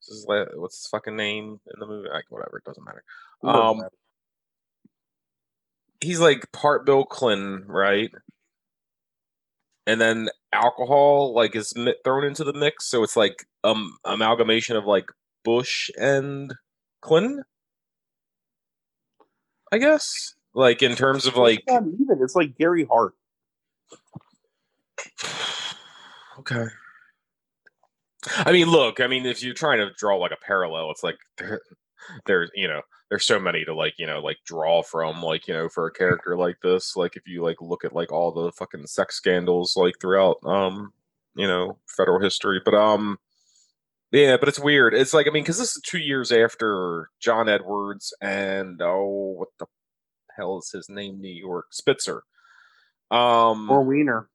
this 0.00 0.18
is 0.18 0.26
what's 0.26 0.78
his 0.78 0.86
fucking 0.88 1.16
name 1.16 1.60
in 1.74 1.80
the 1.80 1.86
movie? 1.86 2.08
Like, 2.08 2.24
whatever, 2.28 2.58
it 2.58 2.64
doesn't 2.64 2.84
matter. 2.84 3.02
Um, 3.42 3.82
he's 6.00 6.20
like 6.20 6.50
part 6.52 6.86
Bill 6.86 7.04
Clinton, 7.04 7.64
right? 7.66 8.10
And 9.86 10.00
then 10.00 10.28
alcohol 10.52 11.34
like 11.34 11.54
is 11.54 11.72
thrown 12.04 12.24
into 12.24 12.44
the 12.44 12.52
mix, 12.52 12.86
so 12.86 13.02
it's 13.02 13.16
like 13.16 13.46
um 13.64 13.96
amalgamation 14.04 14.76
of 14.76 14.84
like 14.84 15.06
Bush 15.44 15.90
and 15.98 16.54
Clinton. 17.00 17.44
I 19.72 19.78
guess, 19.78 20.34
like 20.54 20.82
in 20.82 20.94
terms 20.94 21.26
of 21.26 21.36
like 21.36 21.62
it's 21.66 21.86
even. 22.00 22.18
It's 22.22 22.36
like 22.36 22.56
Gary 22.56 22.84
Hart. 22.84 23.14
okay. 26.40 26.66
I 28.38 28.52
mean, 28.52 28.68
look. 28.68 29.00
I 29.00 29.06
mean, 29.06 29.26
if 29.26 29.42
you're 29.42 29.54
trying 29.54 29.78
to 29.78 29.90
draw 29.96 30.16
like 30.16 30.32
a 30.32 30.44
parallel, 30.44 30.90
it's 30.90 31.02
like 31.02 31.18
there, 31.38 31.60
there's 32.26 32.50
you 32.54 32.68
know 32.68 32.82
there's 33.08 33.26
so 33.26 33.38
many 33.38 33.64
to 33.64 33.74
like 33.74 33.94
you 33.98 34.06
know 34.06 34.20
like 34.20 34.38
draw 34.44 34.82
from 34.82 35.22
like 35.22 35.46
you 35.46 35.54
know 35.54 35.68
for 35.68 35.86
a 35.86 35.92
character 35.92 36.36
like 36.36 36.56
this. 36.62 36.96
Like 36.96 37.16
if 37.16 37.26
you 37.26 37.42
like 37.42 37.60
look 37.60 37.84
at 37.84 37.94
like 37.94 38.12
all 38.12 38.32
the 38.32 38.52
fucking 38.52 38.86
sex 38.86 39.16
scandals 39.16 39.76
like 39.76 39.94
throughout 40.00 40.38
um 40.44 40.92
you 41.34 41.46
know 41.46 41.78
federal 41.96 42.20
history, 42.20 42.60
but 42.64 42.74
um 42.74 43.18
yeah, 44.12 44.36
but 44.38 44.48
it's 44.48 44.58
weird. 44.60 44.94
It's 44.94 45.14
like 45.14 45.26
I 45.26 45.30
mean 45.30 45.42
because 45.42 45.58
this 45.58 45.76
is 45.76 45.82
two 45.82 45.98
years 45.98 46.32
after 46.32 47.10
John 47.20 47.48
Edwards 47.48 48.14
and 48.20 48.80
oh 48.82 49.34
what 49.38 49.48
the 49.58 49.66
hell 50.36 50.58
is 50.58 50.70
his 50.70 50.88
name? 50.88 51.20
New 51.20 51.28
York 51.28 51.66
Spitzer. 51.72 52.22
Um, 53.10 53.70
Or 53.70 53.82
Wiener. 53.82 54.28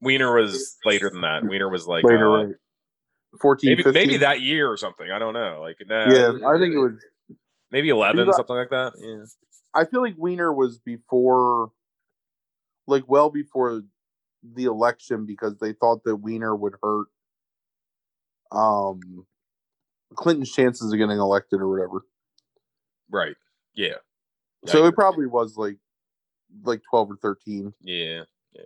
Wiener 0.00 0.34
was 0.34 0.76
later 0.84 1.10
than 1.10 1.22
that. 1.22 1.44
Wiener 1.44 1.68
was 1.68 1.86
like 1.86 2.04
Later, 2.04 2.30
uh, 2.30 2.44
right. 2.44 2.54
14, 3.40 3.70
maybe 3.70 3.82
15? 3.82 3.92
maybe 3.94 4.16
that 4.18 4.40
year 4.40 4.70
or 4.70 4.76
something. 4.76 5.10
I 5.10 5.18
don't 5.18 5.34
know. 5.34 5.60
Like 5.60 5.76
Yeah, 5.80 6.32
I 6.46 6.58
think 6.58 6.74
it 6.74 6.78
was. 6.78 6.92
maybe 7.70 7.88
eleven, 7.88 8.24
He's 8.26 8.34
a- 8.34 8.36
something 8.36 8.56
like 8.56 8.70
that. 8.70 8.92
Yeah. 8.98 9.24
I 9.74 9.84
feel 9.84 10.00
like 10.00 10.14
Wiener 10.16 10.52
was 10.52 10.78
before, 10.78 11.70
like, 12.86 13.04
well 13.06 13.28
before 13.30 13.82
the 14.42 14.64
election 14.64 15.26
because 15.26 15.58
they 15.58 15.72
thought 15.72 16.04
that 16.04 16.16
Wiener 16.16 16.54
would 16.56 16.74
hurt, 16.82 17.06
um, 18.52 19.26
Clinton's 20.14 20.52
chances 20.52 20.90
of 20.92 20.98
getting 20.98 21.18
elected 21.18 21.60
or 21.60 21.68
whatever. 21.68 22.02
Right. 23.10 23.36
Yeah. 23.74 23.96
So 24.66 24.86
it 24.86 24.94
probably 24.94 25.26
was 25.26 25.56
like 25.56 25.76
like 26.64 26.80
twelve 26.88 27.10
or 27.10 27.16
thirteen. 27.16 27.74
Yeah, 27.82 28.22
yeah. 28.52 28.62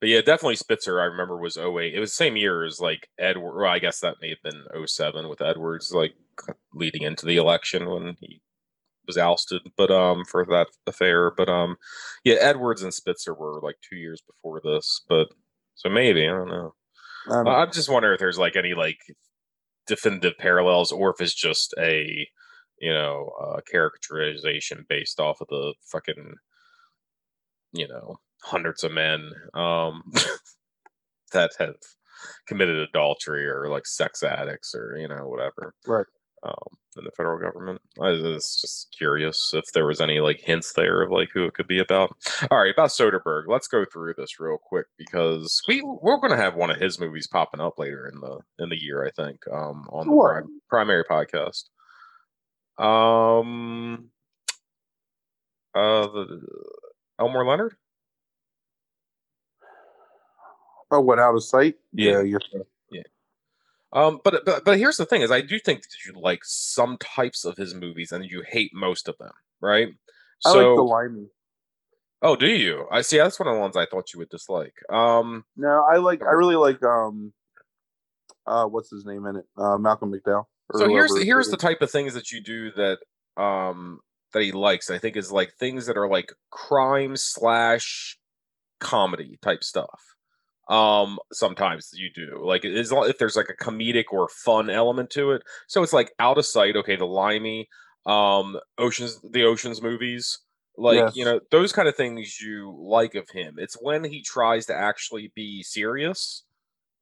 But 0.00 0.08
yeah, 0.10 0.20
definitely 0.20 0.56
Spitzer. 0.56 1.00
I 1.00 1.04
remember 1.04 1.36
was 1.36 1.56
08. 1.56 1.94
It 1.94 1.98
was 2.00 2.10
the 2.10 2.14
same 2.16 2.36
year 2.36 2.64
as 2.64 2.80
like 2.80 3.08
Edward. 3.18 3.60
Well, 3.60 3.70
I 3.70 3.78
guess 3.80 4.00
that 4.00 4.16
may 4.22 4.28
have 4.30 4.42
been 4.44 4.62
07 4.86 5.28
with 5.28 5.42
Edwards, 5.42 5.92
like 5.92 6.14
leading 6.72 7.02
into 7.02 7.26
the 7.26 7.36
election 7.36 7.88
when 7.90 8.16
he 8.20 8.40
was 9.06 9.18
ousted. 9.18 9.62
But 9.76 9.90
um, 9.90 10.24
for 10.24 10.44
that 10.46 10.68
affair. 10.86 11.32
But 11.36 11.48
um, 11.48 11.76
yeah, 12.24 12.36
Edwards 12.40 12.82
and 12.82 12.94
Spitzer 12.94 13.34
were 13.34 13.60
like 13.60 13.76
two 13.88 13.96
years 13.96 14.22
before 14.26 14.60
this. 14.62 15.02
But 15.08 15.28
so 15.74 15.88
maybe 15.88 16.22
I 16.24 16.30
don't 16.30 16.48
know. 16.48 16.74
Um, 17.28 17.48
I- 17.48 17.62
I'm 17.62 17.72
just 17.72 17.88
wondering 17.90 18.14
if 18.14 18.20
there's 18.20 18.38
like 18.38 18.54
any 18.56 18.74
like 18.74 18.98
definitive 19.88 20.38
parallels, 20.38 20.92
or 20.92 21.10
if 21.10 21.20
it's 21.20 21.34
just 21.34 21.74
a 21.78 22.28
you 22.80 22.92
know 22.92 23.32
uh, 23.44 23.60
characterization 23.68 24.86
based 24.88 25.18
off 25.18 25.40
of 25.40 25.48
the 25.48 25.74
fucking 25.90 26.34
you 27.72 27.88
know 27.88 28.16
hundreds 28.42 28.84
of 28.84 28.92
men 28.92 29.30
um 29.54 30.02
that 31.32 31.50
have 31.58 31.74
committed 32.46 32.76
adultery 32.78 33.46
or 33.46 33.68
like 33.68 33.86
sex 33.86 34.22
addicts 34.22 34.74
or 34.74 34.96
you 34.98 35.08
know 35.08 35.26
whatever 35.28 35.74
Right. 35.86 36.06
um 36.42 36.76
in 36.96 37.04
the 37.04 37.12
federal 37.16 37.38
government. 37.38 37.80
I 38.00 38.08
was 38.10 38.58
just 38.60 38.92
curious 38.96 39.52
if 39.54 39.66
there 39.72 39.86
was 39.86 40.00
any 40.00 40.18
like 40.18 40.40
hints 40.40 40.72
there 40.72 41.00
of 41.02 41.12
like 41.12 41.28
who 41.32 41.44
it 41.44 41.54
could 41.54 41.68
be 41.68 41.78
about. 41.78 42.10
All 42.50 42.58
right 42.58 42.72
about 42.74 42.88
soderbergh. 42.90 43.44
Let's 43.46 43.68
go 43.68 43.84
through 43.84 44.14
this 44.16 44.40
real 44.40 44.58
quick 44.60 44.86
because 44.96 45.62
we 45.68 45.80
we're 45.84 46.16
going 46.18 46.32
to 46.32 46.36
have 46.36 46.56
one 46.56 46.70
of 46.70 46.80
his 46.80 46.98
movies 46.98 47.28
popping 47.28 47.60
up 47.60 47.78
later 47.78 48.10
in 48.12 48.20
the 48.20 48.38
in 48.58 48.68
the 48.68 48.82
year 48.82 49.04
i 49.06 49.10
think 49.12 49.38
um 49.52 49.86
on 49.92 50.08
the 50.08 50.16
prim- 50.20 50.60
primary 50.68 51.04
podcast. 51.04 51.64
Um 52.82 54.10
uh 55.74 56.06
the 56.06 56.40
elmore 57.20 57.46
leonard 57.46 57.76
oh, 60.90 61.00
what 61.00 61.18
out 61.18 61.34
of 61.34 61.44
sight? 61.44 61.76
Yeah. 61.92 62.22
yeah. 62.22 62.38
Um, 63.92 64.20
but 64.22 64.44
but 64.44 64.64
but 64.64 64.78
here's 64.78 64.96
the 64.98 65.06
thing: 65.06 65.22
is 65.22 65.30
I 65.30 65.40
do 65.40 65.58
think 65.58 65.82
that 65.82 65.88
you 66.06 66.20
like 66.20 66.40
some 66.44 66.98
types 66.98 67.44
of 67.44 67.56
his 67.56 67.74
movies, 67.74 68.12
and 68.12 68.24
you 68.24 68.42
hate 68.46 68.70
most 68.74 69.08
of 69.08 69.16
them, 69.18 69.32
right? 69.60 69.88
I 70.44 70.52
So, 70.52 70.58
like 70.58 70.76
the 70.76 70.82
limey. 70.82 71.26
oh, 72.22 72.36
do 72.36 72.46
you? 72.48 72.86
I 72.92 73.00
see. 73.00 73.16
That's 73.16 73.40
one 73.40 73.48
of 73.48 73.54
the 73.54 73.60
ones 73.60 73.76
I 73.76 73.86
thought 73.86 74.12
you 74.12 74.18
would 74.18 74.28
dislike. 74.28 74.74
Um, 74.90 75.44
No, 75.56 75.86
I 75.90 75.96
like. 75.96 76.22
I 76.22 76.32
really 76.32 76.56
like. 76.56 76.82
Um, 76.82 77.32
uh, 78.46 78.66
what's 78.66 78.90
his 78.90 79.04
name 79.06 79.26
in 79.26 79.36
it? 79.36 79.44
Uh, 79.56 79.78
Malcolm 79.78 80.12
McDowell. 80.12 80.44
so 80.74 80.88
here's 80.88 81.10
whoever 81.10 81.24
here's 81.24 81.48
the 81.48 81.56
type 81.56 81.80
of 81.80 81.90
things 81.90 82.12
that 82.14 82.30
you 82.30 82.42
do 82.42 82.70
that 82.72 82.98
um 83.42 84.00
that 84.34 84.42
he 84.42 84.52
likes. 84.52 84.90
I 84.90 84.98
think 84.98 85.16
is 85.16 85.32
like 85.32 85.54
things 85.54 85.86
that 85.86 85.96
are 85.96 86.08
like 86.08 86.30
crime 86.50 87.16
slash 87.16 88.18
comedy 88.80 89.38
type 89.40 89.64
stuff. 89.64 90.00
Um, 90.68 91.18
sometimes 91.32 91.90
you 91.94 92.10
do 92.14 92.44
like 92.44 92.64
as 92.64 92.92
long 92.92 93.08
if 93.08 93.18
there's 93.18 93.36
like 93.36 93.48
a 93.48 93.64
comedic 93.64 94.04
or 94.12 94.28
fun 94.28 94.68
element 94.68 95.10
to 95.10 95.32
it. 95.32 95.42
So 95.66 95.82
it's 95.82 95.94
like 95.94 96.12
out 96.18 96.38
of 96.38 96.46
sight. 96.46 96.76
Okay, 96.76 96.96
the 96.96 97.06
limey, 97.06 97.68
um, 98.06 98.58
oceans, 98.76 99.20
the 99.30 99.44
oceans 99.44 99.80
movies. 99.80 100.38
Like 100.76 100.96
Yes. 100.96 101.16
you 101.16 101.24
know 101.24 101.40
those 101.50 101.72
kind 101.72 101.88
of 101.88 101.96
things 101.96 102.40
you 102.40 102.76
like 102.78 103.14
of 103.14 103.28
him. 103.30 103.56
It's 103.58 103.76
when 103.80 104.04
he 104.04 104.22
tries 104.22 104.66
to 104.66 104.74
actually 104.74 105.32
be 105.34 105.62
serious 105.62 106.44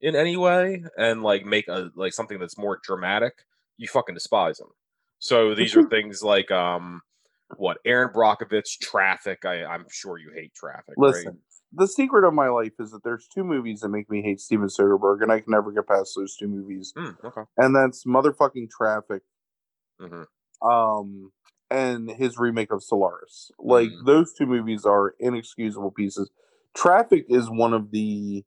in 0.01 0.15
any 0.15 0.37
way 0.37 0.83
and 0.97 1.21
like 1.21 1.45
make 1.45 1.67
a 1.67 1.89
like 1.95 2.13
something 2.13 2.39
that's 2.39 2.57
more 2.57 2.79
dramatic, 2.83 3.33
you 3.77 3.87
fucking 3.87 4.15
despise 4.15 4.59
him. 4.59 4.67
So 5.19 5.55
these 5.55 5.75
are 5.75 5.87
things 5.89 6.23
like 6.23 6.51
um 6.51 7.01
what 7.57 7.77
Erin 7.85 8.09
Brockovich, 8.13 8.79
Traffic. 8.81 9.45
I, 9.45 9.63
I'm 9.63 9.85
sure 9.89 10.17
you 10.17 10.31
hate 10.33 10.53
Traffic. 10.53 10.95
Listen, 10.97 11.25
right? 11.27 11.35
The 11.71 11.87
secret 11.87 12.25
of 12.27 12.33
my 12.33 12.47
life 12.49 12.73
is 12.79 12.91
that 12.91 13.03
there's 13.03 13.27
two 13.27 13.43
movies 13.43 13.81
that 13.81 13.89
make 13.89 14.09
me 14.09 14.21
hate 14.21 14.39
Steven 14.39 14.67
Soderbergh, 14.67 15.21
and 15.21 15.31
I 15.31 15.39
can 15.39 15.51
never 15.51 15.71
get 15.71 15.87
past 15.87 16.13
those 16.15 16.35
two 16.35 16.47
movies. 16.47 16.93
Hmm, 16.95 17.11
okay. 17.23 17.41
And 17.57 17.75
that's 17.75 18.05
motherfucking 18.05 18.69
Traffic, 18.69 19.23
hmm 19.99 20.23
um, 20.61 21.31
and 21.69 22.09
his 22.09 22.37
remake 22.37 22.71
of 22.71 22.83
Solaris. 22.83 23.51
Like 23.59 23.89
Mhm. 23.89 24.05
those 24.05 24.33
two 24.33 24.45
movies 24.45 24.85
are 24.85 25.15
inexcusable 25.19 25.91
pieces. 25.91 26.31
Traffic 26.73 27.25
is 27.29 27.49
one 27.49 27.73
of 27.73 27.91
the 27.91 28.45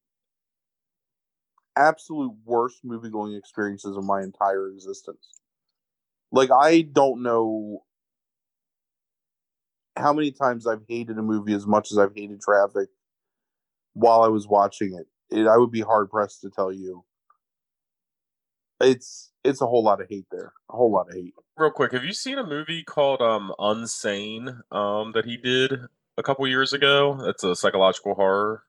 absolute 1.76 2.33
worst 2.44 2.85
movie 2.85 3.11
going 3.11 3.35
experiences 3.35 3.96
of 3.96 4.04
my 4.04 4.22
entire 4.22 4.68
existence. 4.68 5.40
Like 6.33 6.50
I 6.50 6.83
don't 6.83 7.22
know 7.22 7.85
how 9.96 10.12
many 10.12 10.30
times 10.30 10.66
I've 10.66 10.85
hated 10.88 11.18
a 11.18 11.22
movie 11.22 11.52
as 11.52 11.66
much 11.66 11.92
as 11.92 11.98
I've 11.98 12.14
hated 12.14 12.40
Traffic 12.40 12.88
while 13.94 14.22
I 14.22 14.29
was 14.29 14.46
watching 14.48 14.94
it. 14.94 15.37
it 15.37 15.46
I 15.46 15.57
would 15.57 15.70
be 15.70 15.81
hard 15.81 16.11
pressed 16.11 16.40
to 16.42 16.50
tell 16.50 16.72
you. 16.72 17.05
It's 18.81 19.33
it's 19.44 19.61
a 19.61 19.66
whole 19.66 19.83
lot 19.83 20.00
of 20.00 20.09
hate 20.09 20.26
there. 20.31 20.53
A 20.70 20.76
whole 20.76 20.90
lot 20.90 21.09
of 21.09 21.14
hate. 21.14 21.35
Real 21.57 21.70
quick, 21.70 21.92
have 21.92 22.05
you 22.05 22.12
seen 22.12 22.38
a 22.38 22.46
movie 22.46 22.83
called 22.83 23.20
um 23.20 23.53
Unsane 23.59 24.61
um 24.72 25.12
that 25.12 25.26
he 25.26 25.37
did 25.37 25.72
a 26.16 26.22
couple 26.22 26.46
years 26.48 26.72
ago? 26.72 27.18
It's 27.24 27.44
a 27.44 27.55
psychological 27.55 28.14
horror. 28.14 28.64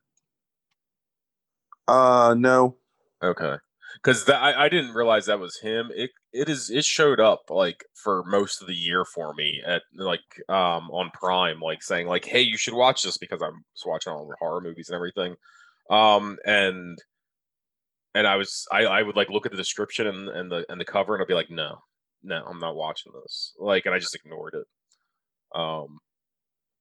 Uh 1.88 2.34
no. 2.38 2.76
Okay. 3.22 3.56
Because 3.94 4.28
I, 4.28 4.64
I 4.64 4.68
didn't 4.68 4.94
realize 4.94 5.26
that 5.26 5.40
was 5.40 5.58
him. 5.60 5.90
It 5.94 6.10
it 6.32 6.48
is 6.48 6.70
it 6.70 6.84
showed 6.84 7.20
up 7.20 7.42
like 7.50 7.84
for 7.94 8.24
most 8.24 8.60
of 8.62 8.66
the 8.68 8.74
year 8.74 9.04
for 9.04 9.34
me 9.34 9.62
at 9.66 9.82
like 9.96 10.20
um 10.48 10.90
on 10.90 11.10
Prime, 11.12 11.60
like 11.60 11.82
saying 11.82 12.06
like, 12.06 12.24
hey, 12.24 12.40
you 12.40 12.56
should 12.56 12.74
watch 12.74 13.02
this 13.02 13.18
because 13.18 13.42
I'm 13.42 13.64
watching 13.86 14.12
all 14.12 14.26
the 14.26 14.36
horror 14.40 14.60
movies 14.60 14.88
and 14.88 14.96
everything. 14.96 15.36
Um 15.90 16.38
and 16.46 16.98
and 18.14 18.26
I 18.26 18.36
was 18.36 18.66
I, 18.72 18.84
I 18.84 19.02
would 19.02 19.16
like 19.16 19.30
look 19.30 19.46
at 19.46 19.52
the 19.52 19.58
description 19.58 20.06
and, 20.06 20.28
and 20.28 20.50
the 20.50 20.64
and 20.68 20.80
the 20.80 20.84
cover 20.84 21.14
and 21.14 21.22
I'd 21.22 21.28
be 21.28 21.34
like, 21.34 21.50
no, 21.50 21.78
no, 22.22 22.44
I'm 22.48 22.58
not 22.60 22.76
watching 22.76 23.12
this. 23.22 23.52
Like 23.58 23.86
and 23.86 23.94
I 23.94 23.98
just 23.98 24.14
ignored 24.14 24.54
it. 24.54 24.66
Um 25.58 25.98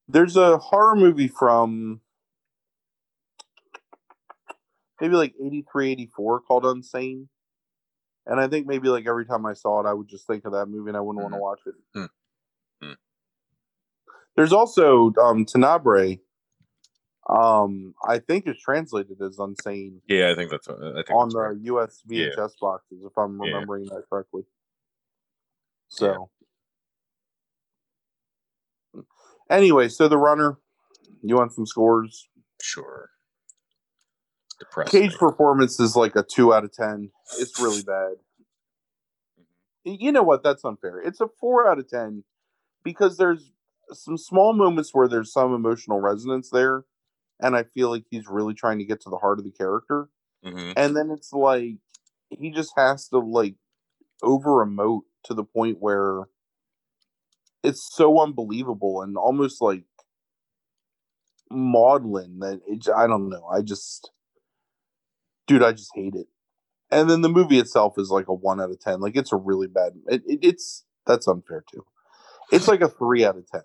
There's 0.08 0.38
a 0.38 0.58
horror 0.58 0.96
movie 0.96 1.28
from 1.28 2.02
maybe 5.02 5.16
like 5.16 5.34
83, 5.44 5.92
84 5.92 6.42
called 6.42 6.64
Unsane. 6.64 7.28
And 8.28 8.40
I 8.40 8.48
think 8.48 8.68
maybe 8.68 8.88
like 8.88 9.08
every 9.08 9.26
time 9.26 9.46
I 9.48 9.54
saw 9.54 9.82
it, 9.82 9.88
I 9.90 9.94
would 9.94 10.08
just 10.08 10.28
think 10.28 10.46
of 10.46 10.54
that 10.54 10.68
movie 10.68 10.90
and 10.90 10.98
I 10.98 11.02
wouldn't 11.02 11.24
want 11.24 11.34
Mhm. 11.34 11.38
to 11.38 11.42
watch 11.42 11.60
it. 11.66 11.76
Hmm. 11.96 12.06
Hmm. 12.86 12.94
There's 14.36 14.54
also 14.54 15.12
um, 15.16 15.44
Tenebrae. 15.46 16.22
Um, 17.28 17.96
I 18.08 18.20
think 18.20 18.46
it's 18.46 18.62
translated 18.62 19.22
as 19.22 19.38
Unsane 19.38 20.02
yeah, 20.08 20.32
I 20.32 20.36
think 20.36 20.50
that's 20.52 20.68
uh, 20.68 20.94
I 20.98 21.04
think 21.04 21.12
on 21.12 21.30
the 21.30 21.40
right. 21.40 21.58
US 21.62 22.04
Yeah. 22.08 22.28
VHS 22.28 22.60
boxes, 22.60 23.04
if 23.04 23.18
I'm 23.18 23.42
Yeah. 23.42 23.54
remembering 23.54 23.86
that 23.86 24.04
correctly. 24.10 24.46
So, 25.88 26.30
anyway, 29.50 29.88
so 29.90 30.08
the 30.08 30.18
runner, 30.18 30.58
you 31.22 31.36
want 31.36 31.54
some 31.54 31.66
scores? 31.66 32.28
sure. 32.62 33.11
Depressing. 34.62 35.02
Cage 35.02 35.18
performance 35.18 35.80
is 35.80 35.96
like 35.96 36.16
a 36.16 36.22
two 36.24 36.54
out 36.54 36.64
of 36.64 36.72
ten. 36.72 37.10
It's 37.40 37.60
really 37.60 37.82
bad. 37.82 38.14
You 39.84 40.12
know 40.12 40.22
what? 40.22 40.44
That's 40.44 40.64
unfair. 40.64 41.00
It's 41.00 41.20
a 41.20 41.28
four 41.40 41.68
out 41.68 41.80
of 41.80 41.90
ten 41.90 42.24
because 42.84 43.18
there's 43.18 43.52
some 43.92 44.20
small 44.20 44.54
moments 44.54 44.92
where 44.94 45.08
there's 45.08 45.34
some 45.34 45.56
emotional 45.56 46.00
resonance 46.00 46.52
there, 46.52 46.86
and 47.40 47.56
I 47.56 47.64
feel 47.64 47.90
like 47.90 48.04
he's 48.12 48.28
really 48.28 48.54
trying 48.54 48.78
to 48.78 48.86
get 48.86 49.02
to 49.02 49.10
the 49.10 49.18
heart 49.18 49.40
of 49.40 49.46
the 49.46 49.52
character. 49.52 50.10
Mhm. 50.46 50.74
And 50.78 50.96
then 50.96 51.10
it's 51.10 51.34
like 51.34 51.78
he 52.30 52.52
just 52.52 52.74
has 52.78 53.08
to 53.10 53.18
like 53.18 53.56
over 54.22 54.64
emote 54.64 55.02
to 55.24 55.34
the 55.34 55.44
point 55.44 55.78
where 55.80 56.26
it's 57.64 57.90
so 57.96 58.20
unbelievable 58.22 59.02
and 59.02 59.18
almost 59.18 59.60
like 59.62 59.86
maudlin 61.50 62.40
that 62.40 62.62
it, 62.68 62.88
I 62.96 63.08
don't 63.08 63.30
know. 63.30 63.46
I 63.48 63.62
just, 63.62 64.12
dude, 65.52 65.64
I 65.64 65.72
just 65.72 65.92
hate 65.94 66.16
it. 66.16 66.28
And 66.90 67.10
then 67.10 67.22
the 67.22 67.30
movie 67.30 67.60
itself 67.60 67.98
is 67.98 68.10
like 68.10 68.28
a 68.28 68.34
one 68.34 68.62
out 68.62 68.72
of 68.72 68.80
ten. 68.80 69.00
Like 69.00 69.16
it's 69.16 69.32
a 69.32 69.38
really 69.38 69.68
bad. 69.68 69.94
It, 70.08 70.24
it, 70.26 70.40
it's 70.42 70.86
that's 71.06 71.28
unfair 71.28 71.64
too. 71.72 71.86
It's 72.52 72.68
like 72.68 72.82
a 72.82 72.90
three 72.90 73.26
out 73.26 73.38
of 73.38 73.50
ten. 73.50 73.62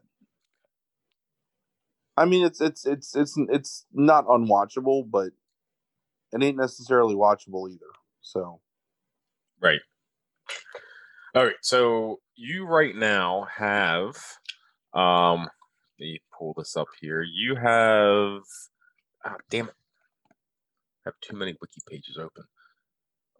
I 2.16 2.24
mean, 2.24 2.44
it's 2.44 2.60
it's 2.60 2.86
it's 2.86 3.14
it's 3.14 3.36
it's 3.48 3.86
not 3.92 4.26
unwatchable, 4.26 5.10
but 5.10 5.30
it 6.32 6.42
ain't 6.42 6.56
necessarily 6.56 7.14
watchable 7.14 7.68
either. 7.70 7.86
So 8.20 8.60
Right. 9.60 9.80
All 11.34 11.44
right. 11.44 11.56
So 11.62 12.20
you 12.34 12.66
right 12.66 12.94
now 12.94 13.46
have 13.56 14.16
um 14.94 15.40
let 15.40 15.50
me 16.00 16.20
pull 16.38 16.54
this 16.56 16.76
up 16.76 16.88
here. 17.00 17.22
You 17.22 17.56
have 17.56 18.42
ah, 19.24 19.36
damn 19.50 19.68
it. 19.68 19.74
I 21.06 21.10
have 21.10 21.14
too 21.22 21.36
many 21.36 21.54
wiki 21.60 21.80
pages 21.88 22.18
open. 22.18 22.44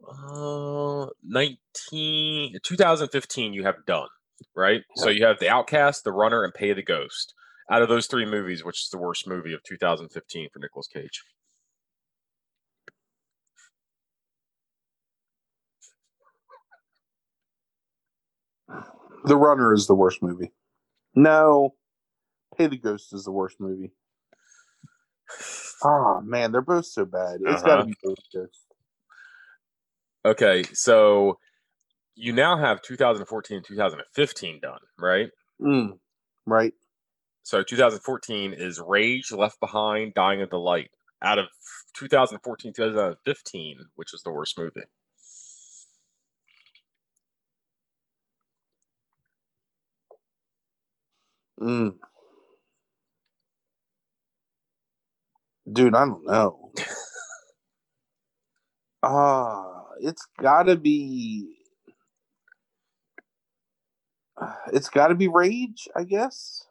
uh 0.09 1.07
19 1.25 2.59
2015 2.63 3.53
you 3.55 3.65
have 3.65 3.85
done 3.87 4.09
right 4.55 4.83
so 4.97 5.09
you 5.09 5.25
have 5.27 5.41
the 5.41 5.49
outcast 5.49 6.05
the 6.05 6.13
runner 6.13 6.45
and 6.45 6.55
pay 6.55 6.73
the 6.73 6.83
ghost 6.83 7.35
out 7.71 7.83
of 7.83 7.89
those 7.89 8.07
three 8.07 8.25
movies 8.27 8.65
which 8.65 8.83
is 8.83 8.89
the 8.93 8.99
worst 8.99 9.27
movie 9.27 9.53
of 9.53 9.63
2015 9.65 10.49
for 10.53 10.61
Nicolas 10.61 10.87
Cage 10.89 11.25
The 19.25 19.37
Runner 19.37 19.73
is 19.75 19.89
the 19.89 19.95
worst 19.95 20.23
movie. 20.23 20.53
No, 21.17 21.75
Pay 22.57 22.69
the 22.69 22.77
Ghost 22.77 23.13
is 23.13 23.25
the 23.25 23.33
worst 23.33 23.57
movie. 23.59 23.91
Oh 25.85 26.21
man, 26.23 26.53
they're 26.53 26.63
both 26.63 26.87
so 26.87 27.05
bad. 27.05 27.41
It's 27.43 27.63
got 27.63 27.77
to 27.77 27.83
Uh-huh. 27.83 27.85
be 27.85 27.97
the 28.03 28.17
okay 30.25 30.65
so 30.73 31.39
you 32.17 32.33
now 32.33 32.57
have 32.59 32.83
2014 32.83 33.59
and 33.59 33.67
2015 33.67 34.61
done 34.61 34.81
right 34.99 35.31
Mm, 35.61 35.99
right. 36.47 36.75
so 37.45 37.63
2014 37.63 38.55
is 38.55 38.81
rage 38.81 39.33
left 39.33 39.61
behind 39.61 40.15
dying 40.15 40.43
of 40.43 40.51
the 40.51 40.59
light 40.59 40.91
out 41.23 41.39
of 41.39 41.47
2014 41.95 42.73
2015 42.75 43.79
which 43.97 44.15
is 44.15 44.23
the 44.25 44.31
worst 44.33 44.59
movie 44.59 44.83
Mm. 51.61 51.95
Dude, 55.71 55.95
I 55.95 56.05
don't 56.07 56.25
know. 56.27 56.71
Ah, 59.03 59.85
it's 60.01 60.27
got 60.41 60.65
to 60.65 60.77
be. 60.77 61.57
It's 64.73 64.89
got 64.89 65.09
to 65.09 65.15
be 65.15 65.29
Rage, 65.29 65.89
I 65.95 66.05
guess. 66.05 66.67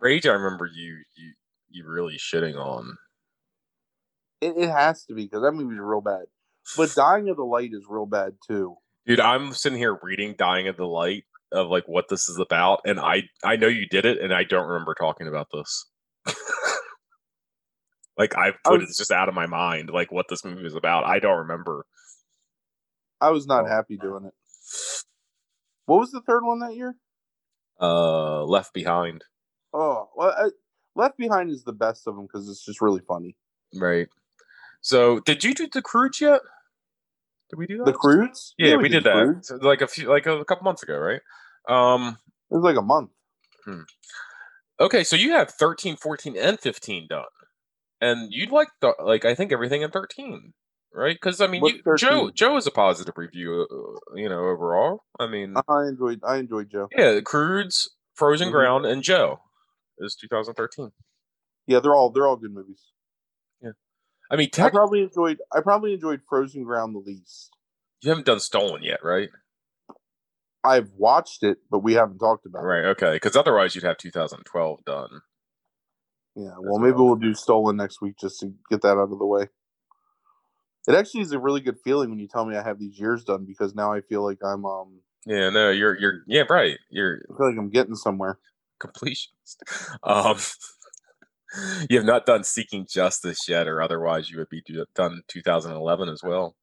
Rage, 0.00 0.26
I 0.26 0.32
remember 0.32 0.66
you 0.66 1.02
you 1.16 1.32
you 1.68 1.84
really 1.86 2.16
shitting 2.16 2.56
on. 2.56 2.96
It, 4.40 4.54
it 4.56 4.70
has 4.70 5.04
to 5.06 5.14
be 5.14 5.24
because 5.24 5.42
that 5.42 5.52
movie's 5.52 5.78
real 5.80 6.00
bad. 6.00 6.24
But 6.76 6.94
Dying 6.94 7.28
of 7.28 7.36
the 7.36 7.44
Light 7.44 7.70
is 7.72 7.86
real 7.88 8.06
bad 8.06 8.34
too. 8.46 8.76
Dude, 9.06 9.20
I'm 9.20 9.52
sitting 9.52 9.78
here 9.78 9.98
reading 10.02 10.34
"Dying 10.38 10.68
of 10.68 10.76
the 10.76 10.86
Light" 10.86 11.24
of 11.50 11.68
like 11.68 11.86
what 11.86 12.08
this 12.08 12.28
is 12.28 12.38
about, 12.38 12.80
and 12.84 13.00
I 13.00 13.24
I 13.44 13.56
know 13.56 13.68
you 13.68 13.86
did 13.86 14.06
it, 14.06 14.18
and 14.20 14.32
I 14.32 14.44
don't 14.44 14.68
remember 14.68 14.94
talking 14.94 15.28
about 15.28 15.48
this. 15.52 15.86
Like 18.18 18.36
I've 18.36 18.54
I 18.64 18.68
put 18.70 18.80
was- 18.80 18.90
it 18.90 18.96
just 18.96 19.10
out 19.10 19.28
of 19.28 19.34
my 19.34 19.46
mind, 19.46 19.90
like 19.90 20.10
what 20.12 20.26
this 20.28 20.44
movie 20.44 20.62
was 20.62 20.74
about. 20.74 21.04
I 21.04 21.18
don't 21.18 21.38
remember. 21.38 21.86
I 23.20 23.30
was 23.30 23.46
not 23.46 23.64
Oh. 23.64 23.68
happy 23.68 23.96
doing 23.96 24.24
it. 24.26 24.34
What 25.86 25.98
was 26.00 26.10
the 26.10 26.20
third 26.22 26.44
one 26.44 26.60
that 26.60 26.74
year? 26.76 26.96
Uh, 27.80 28.44
Left 28.44 28.72
Behind, 28.72 29.24
Oh, 29.74 30.10
well, 30.14 30.34
I, 30.36 30.50
Left 30.94 31.16
Behind 31.16 31.50
is 31.50 31.64
the 31.64 31.72
best 31.72 32.06
of 32.06 32.14
them 32.14 32.26
because 32.26 32.48
it's 32.48 32.64
just 32.64 32.80
really 32.80 33.00
funny. 33.06 33.36
right? 33.74 34.08
So, 34.82 35.20
did 35.20 35.42
you 35.44 35.54
do 35.54 35.66
the 35.68 35.80
Croods 35.82 36.20
yet? 36.20 36.40
Did 37.50 37.56
we 37.58 37.66
do 37.66 37.78
that? 37.78 37.86
The 37.86 37.92
Croods? 37.92 38.54
Yeah, 38.58 38.76
we 38.76 38.88
did 38.88 39.04
The 39.04 39.34
that. 39.34 39.44
So, 39.46 39.56
like 39.56 39.80
a 39.80 39.86
few, 39.88 40.08
like 40.08 40.26
a 40.26 40.44
couple 40.44 40.64
months 40.64 40.82
ago, 40.82 40.96
right? 40.98 41.20
Um, 41.68 42.18
It 42.50 42.54
was 42.56 42.64
like 42.64 42.76
a 42.76 42.82
month. 42.82 43.10
Okay, 44.80 45.04
so 45.04 45.14
you 45.16 45.32
have 45.32 45.50
13, 45.50 45.96
14, 45.96 46.36
and 46.36 46.58
15 46.60 47.06
done. 47.08 47.24
And 48.02 48.32
you'd 48.32 48.50
like 48.50 48.68
the 48.80 48.94
like 49.02 49.24
I 49.24 49.34
think 49.36 49.52
everything 49.52 49.82
in 49.82 49.90
13, 49.92 50.52
right? 50.92 51.18
Cuz 51.20 51.40
I 51.40 51.46
mean, 51.46 51.64
you, 51.64 51.96
Joe 51.96 52.30
Joe 52.34 52.56
is 52.56 52.66
a 52.66 52.72
positive 52.72 53.16
review, 53.16 53.66
uh, 53.70 54.16
you 54.16 54.28
know, 54.28 54.40
overall. 54.48 55.04
I 55.20 55.28
mean, 55.28 55.54
I 55.56 55.84
enjoyed. 55.86 56.20
I 56.26 56.36
enjoyed 56.38 56.68
Joe. 56.68 56.88
yeah, 56.90 57.20
Croods, 57.20 57.90
Frozen 58.14 58.48
Mhm. 58.48 58.52
Ground 58.52 58.86
and 58.86 59.04
Joe 59.04 59.40
is 59.98 60.16
2013. 60.16 60.90
Yeah, 61.68 61.78
they're 61.78 61.94
all 61.94 62.10
they're 62.10 62.26
all 62.26 62.36
good 62.36 62.52
movies. 62.52 62.82
Yeah, 63.60 63.70
I 64.30 64.34
mean, 64.34 64.50
I 64.58 64.68
probably 64.70 65.02
enjoyed. 65.02 65.40
I 65.54 65.60
probably 65.60 65.94
enjoyed 65.94 66.22
Frozen 66.28 66.64
Ground 66.64 66.96
the 66.96 66.98
least. 66.98 67.50
you 68.00 68.08
haven't 68.10 68.26
done 68.26 68.40
Stolen 68.40 68.82
yet, 68.82 69.04
right? 69.04 69.30
I've 70.64 70.90
watched 70.96 71.44
it, 71.44 71.58
but 71.70 71.80
we 71.80 71.94
haven't 71.94 72.18
talked 72.18 72.46
about 72.46 72.64
it. 72.64 72.66
Right, 72.66 72.84
okay. 72.86 73.18
Cuz 73.20 73.36
otherwise 73.36 73.76
you'd 73.76 73.84
have 73.84 73.96
2012 73.98 74.84
done. 74.84 75.22
Yeah, 76.34 76.54
well, 76.60 76.78
maybe 76.78 76.94
well. 76.94 77.06
we'll 77.06 77.16
do 77.16 77.34
Stolen 77.34 77.76
next 77.76 78.00
week 78.00 78.14
just 78.18 78.40
to 78.40 78.54
get 78.70 78.82
that 78.82 78.96
out 78.96 79.12
of 79.12 79.18
the 79.18 79.26
way. 79.26 79.48
It 80.88 80.94
actually 80.94 81.20
is 81.20 81.32
a 81.32 81.38
really 81.38 81.60
good 81.60 81.78
feeling 81.84 82.10
when 82.10 82.18
you 82.18 82.26
tell 82.26 82.44
me 82.44 82.56
I 82.56 82.62
have 82.62 82.78
these 82.78 82.98
years 82.98 83.24
done 83.24 83.44
because 83.46 83.74
now 83.74 83.92
I 83.92 84.00
feel 84.00 84.24
like 84.24 84.38
I'm 84.44 84.64
um 84.64 85.00
Yeah, 85.26 85.50
no, 85.50 85.70
you're 85.70 85.98
you're 85.98 86.22
yeah, 86.26 86.44
right. 86.48 86.78
You're 86.90 87.22
I 87.30 87.36
feel 87.36 87.48
like 87.50 87.58
I'm 87.58 87.70
getting 87.70 87.94
somewhere. 87.94 88.38
completionist. 88.80 89.28
Um, 90.02 90.38
you 91.90 91.98
have 91.98 92.06
not 92.06 92.26
done 92.26 92.44
Seeking 92.44 92.86
Justice 92.90 93.48
yet, 93.48 93.68
or 93.68 93.82
otherwise 93.82 94.30
you 94.30 94.38
would 94.38 94.48
be 94.48 94.62
do, 94.62 94.84
done 94.94 95.22
2011 95.28 96.08
as 96.08 96.22
well. 96.22 96.56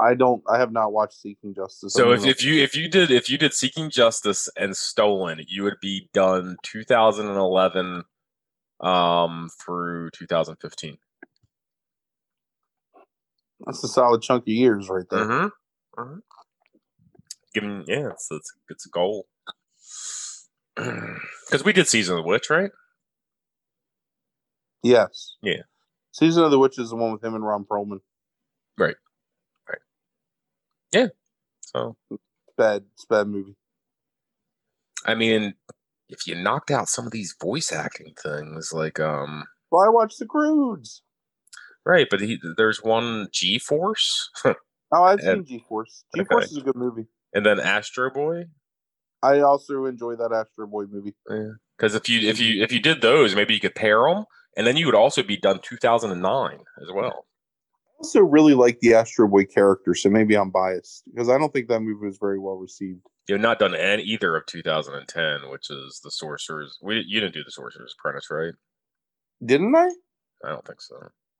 I 0.00 0.14
don't. 0.14 0.42
I 0.48 0.58
have 0.58 0.72
not 0.72 0.92
watched 0.92 1.20
Seeking 1.20 1.54
Justice. 1.54 1.94
So 1.94 2.12
if, 2.12 2.24
if 2.24 2.44
you 2.44 2.62
if 2.62 2.74
you 2.74 2.88
did 2.88 3.10
if 3.10 3.28
you 3.28 3.38
did 3.38 3.52
Seeking 3.52 3.90
Justice 3.90 4.48
and 4.56 4.76
Stolen, 4.76 5.44
you 5.46 5.62
would 5.64 5.80
be 5.80 6.08
done 6.12 6.56
2011 6.62 8.04
um 8.80 9.48
through 9.64 10.10
2015. 10.10 10.98
that's 13.66 13.84
a 13.84 13.88
solid 13.88 14.22
chunk 14.22 14.42
of 14.42 14.48
years 14.48 14.88
right 14.88 15.04
there. 15.10 15.24
Mm-hmm. 15.24 16.00
mm-hmm. 16.00 16.18
Given 17.54 17.84
yeah, 17.86 18.10
it's 18.10 18.28
it's, 18.30 18.52
it's 18.68 18.86
a 18.86 18.90
goal. 18.90 19.26
Because 20.76 21.64
we 21.64 21.72
did 21.72 21.86
Season 21.86 22.16
of 22.16 22.24
the 22.24 22.28
Witch, 22.28 22.50
right? 22.50 22.70
Yes. 24.82 25.36
Yeah. 25.40 25.62
Season 26.10 26.42
of 26.42 26.50
the 26.50 26.58
Witch 26.58 26.78
is 26.78 26.90
the 26.90 26.96
one 26.96 27.12
with 27.12 27.22
him 27.22 27.34
and 27.34 27.44
Ron 27.44 27.64
Perlman. 27.64 28.00
Right. 28.76 28.96
Right. 29.68 29.78
Yeah. 30.92 31.08
So 31.60 31.96
Bad. 32.56 32.84
It's 32.94 33.04
a 33.04 33.14
bad 33.14 33.28
movie. 33.28 33.56
I 35.06 35.14
mean, 35.14 35.54
if 36.08 36.26
you 36.26 36.34
knocked 36.34 36.70
out 36.70 36.88
some 36.88 37.06
of 37.06 37.12
these 37.12 37.34
voice 37.40 37.72
acting 37.72 38.14
things, 38.22 38.72
like 38.72 39.00
um, 39.00 39.44
Well, 39.70 39.84
I 39.84 39.88
watched 39.88 40.18
The 40.18 40.26
Croods. 40.26 41.02
right, 41.84 42.06
but 42.10 42.20
he, 42.20 42.38
there's 42.56 42.82
one 42.82 43.28
G 43.32 43.58
Force, 43.58 44.30
Oh, 44.44 45.02
I've 45.02 45.18
And- 45.20 45.46
seen 45.46 45.58
G 45.58 45.64
Force. 45.68 46.04
G 46.14 46.24
Force 46.24 46.44
Okay. 46.44 46.52
is 46.52 46.56
a 46.58 46.60
good 46.62 46.76
movie. 46.76 47.06
and 47.32 47.44
then 47.44 47.58
Astro 47.58 48.10
Boy. 48.10 48.44
I 49.22 49.40
also 49.40 49.86
enjoy 49.86 50.16
that 50.16 50.32
Astro 50.32 50.66
Boy 50.66 50.84
movie. 50.84 51.14
Because 51.78 51.94
if 51.94 52.08
you 52.08 52.28
if 52.28 52.38
you 52.38 52.62
if 52.62 52.70
you 52.70 52.78
did 52.80 53.00
those, 53.00 53.34
maybe 53.34 53.54
you 53.54 53.60
could 53.60 53.74
pair 53.74 54.02
them, 54.02 54.24
and 54.56 54.66
then 54.66 54.76
you 54.76 54.84
would 54.86 54.94
also 54.94 55.22
be 55.22 55.36
done 55.38 55.58
2009 55.62 56.58
as 56.82 56.92
well. 56.94 57.24
I 57.26 57.96
also 58.00 58.20
really 58.20 58.52
like 58.54 58.78
the 58.80 58.92
Astro 58.94 59.26
Boy 59.26 59.46
character, 59.46 59.94
so 59.94 60.10
maybe 60.10 60.36
I'm 60.36 60.50
biased 60.50 61.04
because 61.06 61.30
I 61.30 61.38
don't 61.38 61.52
think 61.54 61.68
that 61.68 61.80
movie 61.80 62.06
was 62.06 62.18
very 62.20 62.38
well 62.38 62.56
received. 62.56 63.00
You've 63.28 63.40
not 63.40 63.58
done 63.58 63.74
any, 63.74 64.02
either 64.02 64.36
of 64.36 64.44
2010, 64.46 65.50
which 65.50 65.70
is 65.70 66.00
the 66.04 66.10
Sorcerer's. 66.10 66.78
We 66.82 67.02
you 67.06 67.20
didn't 67.20 67.34
do 67.34 67.44
the 67.44 67.50
Sorcerer's 67.50 67.94
Apprentice, 67.98 68.30
right? 68.30 68.52
Didn't 69.44 69.74
I? 69.74 69.88
I 70.44 70.50
don't 70.50 70.66
think 70.66 70.80
so. 70.80 70.96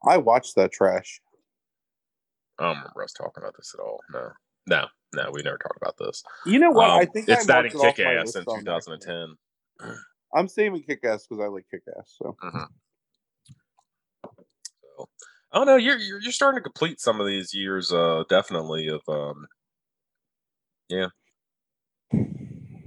I 0.07 0.16
watched 0.16 0.55
that 0.57 0.73
trash. 0.73 1.20
I 2.59 2.64
don't 2.64 2.77
remember 2.77 3.03
us 3.03 3.12
talking 3.12 3.42
about 3.42 3.55
this 3.57 3.75
at 3.79 3.83
all. 3.83 4.01
No, 4.12 4.31
no, 4.66 4.87
no. 5.14 5.31
We 5.33 5.42
never 5.42 5.59
talked 5.59 5.77
about 5.77 5.97
this. 5.99 6.23
You 6.47 6.59
know 6.59 6.70
what? 6.70 6.88
I 6.90 7.03
Um, 7.03 7.07
think 7.12 7.29
it's 7.29 7.42
I 7.49 7.62
that 7.62 7.66
in 7.66 7.73
Kick 7.79 8.01
Ass 8.01 8.37
in 8.37 8.44
2010. 8.44 9.37
I'm 10.35 10.49
saving 10.49 10.83
Kick 10.85 11.05
Ass 11.05 11.27
because 11.29 11.42
I 11.44 11.49
like 11.49 11.66
Kick 11.70 11.83
Ass. 11.99 12.16
So 12.18 12.37
So, 14.97 15.09
oh 15.53 15.64
no, 15.64 15.77
you're, 15.77 15.99
you're 15.99 16.20
you're 16.20 16.33
starting 16.33 16.59
to 16.59 16.62
complete 16.62 17.01
some 17.01 17.20
of 17.20 17.27
these 17.27 17.53
years. 17.53 17.92
Uh, 17.92 18.25
definitely 18.29 18.88
of 18.88 19.01
um. 19.09 19.47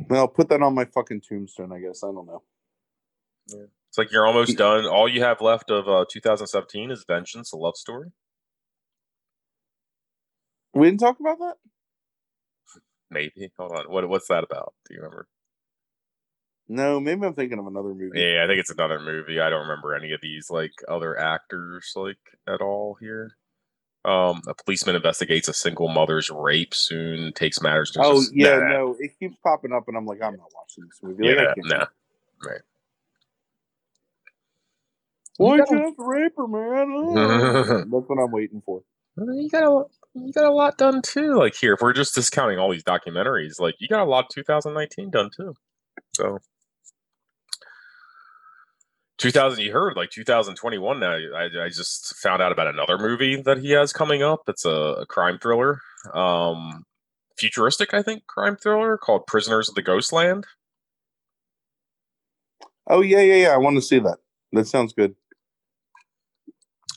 Well, 0.09 0.27
put 0.27 0.49
that 0.49 0.61
on 0.61 0.75
my 0.75 0.85
fucking 0.85 1.21
tombstone. 1.27 1.71
I 1.71 1.79
guess 1.79 2.03
I 2.03 2.07
don't 2.07 2.27
know. 2.27 2.43
It's 3.47 3.97
like 3.97 4.11
you're 4.11 4.27
almost 4.27 4.57
done. 4.57 4.85
All 4.85 5.07
you 5.07 5.21
have 5.23 5.41
left 5.41 5.71
of 5.71 5.87
uh 5.87 6.05
2017 6.11 6.91
is 6.91 7.05
Vengeance, 7.07 7.53
a 7.53 7.57
love 7.57 7.77
story. 7.77 8.09
We 10.73 10.87
didn't 10.87 10.99
talk 10.99 11.19
about 11.19 11.39
that. 11.39 11.55
Maybe. 13.09 13.51
Hold 13.57 13.71
on. 13.71 13.85
What 13.85 14.07
what's 14.09 14.27
that 14.27 14.43
about? 14.43 14.73
Do 14.87 14.93
you 14.93 14.99
remember? 15.01 15.27
No, 16.69 16.99
maybe 16.99 17.25
I'm 17.25 17.33
thinking 17.33 17.59
of 17.59 17.67
another 17.67 17.93
movie. 17.93 18.19
Yeah, 18.19 18.43
I 18.43 18.47
think 18.47 18.59
it's 18.59 18.69
another 18.69 18.99
movie. 18.99 19.39
I 19.39 19.49
don't 19.49 19.67
remember 19.67 19.95
any 19.95 20.11
of 20.11 20.19
these 20.21 20.49
like 20.49 20.73
other 20.89 21.17
actors 21.17 21.93
like 21.95 22.17
at 22.47 22.61
all 22.61 22.97
here. 22.99 23.37
Um, 24.07 24.41
a 24.47 24.53
policeman 24.55 24.95
investigates 24.95 25.49
a 25.49 25.53
single 25.53 25.89
mother's 25.89 26.29
rape. 26.31 26.73
Soon 26.73 27.33
takes 27.33 27.61
matters. 27.61 27.93
into 27.95 28.07
Oh 28.07 28.15
his- 28.15 28.31
yeah, 28.33 28.57
Nah, 28.59 28.69
no, 28.69 28.95
it 28.99 29.11
keeps 29.19 29.35
popping 29.43 29.73
up, 29.73 29.87
and 29.89 29.97
I'm 29.97 30.05
like, 30.05 30.19
I'm 30.23 30.37
not 30.37 30.49
watching 30.55 30.85
this 30.85 30.99
movie. 31.03 31.25
Yeah, 31.27 31.33
Like, 31.35 31.47
nah, 31.47 31.53
can't. 31.55 31.67
nah. 31.67 31.85
Why 35.37 35.57
You 35.57 35.65
you 35.69 35.77
have 35.83 35.93
rape 35.99 36.33
her, 36.37 36.47
man? 36.47 36.91
Oh. 36.95 37.85
That's 37.91 38.09
what 38.09 38.23
I'm 38.23 38.31
waiting 38.31 38.61
for. 38.65 38.81
You 39.17 39.49
got 39.51 39.63
a 39.63 39.85
you 40.15 40.31
got 40.33 40.45
a 40.45 40.53
lot 40.53 40.77
done 40.77 41.01
too. 41.01 41.35
Like 41.35 41.55
here, 41.55 41.73
if 41.73 41.81
we're 41.81 41.93
just 41.93 42.15
discounting 42.15 42.59
all 42.59 42.71
these 42.71 42.83
documentaries, 42.83 43.59
like 43.59 43.75
you 43.79 43.87
got 43.87 44.01
a 44.01 44.09
lot 44.09 44.25
of 44.25 44.29
2019 44.29 45.09
done 45.11 45.29
too. 45.35 45.55
So 46.15 46.39
2000, 49.17 49.63
you 49.63 49.71
heard 49.71 49.95
like 49.95 50.11
2021. 50.11 50.99
Now 50.99 51.11
I, 51.11 51.65
I 51.65 51.69
just 51.69 52.15
found 52.17 52.41
out 52.41 52.51
about 52.51 52.67
another 52.67 52.97
movie 52.97 53.41
that 53.41 53.57
he 53.57 53.71
has 53.71 53.91
coming 53.91 54.21
up. 54.21 54.41
It's 54.47 54.65
a, 54.65 54.69
a 54.69 55.05
crime 55.05 55.39
thriller, 55.39 55.79
um, 56.13 56.85
futuristic, 57.37 57.93
I 57.93 58.03
think, 58.03 58.27
crime 58.27 58.55
thriller 58.55 58.97
called 58.97 59.25
Prisoners 59.25 59.69
of 59.69 59.75
the 59.75 59.81
Ghostland. 59.81 60.45
Oh 62.87 63.01
yeah, 63.01 63.21
yeah, 63.21 63.35
yeah. 63.35 63.49
I 63.49 63.57
want 63.57 63.75
to 63.75 63.81
see 63.81 63.99
that. 63.99 64.17
That 64.53 64.67
sounds 64.67 64.93
good. 64.93 65.15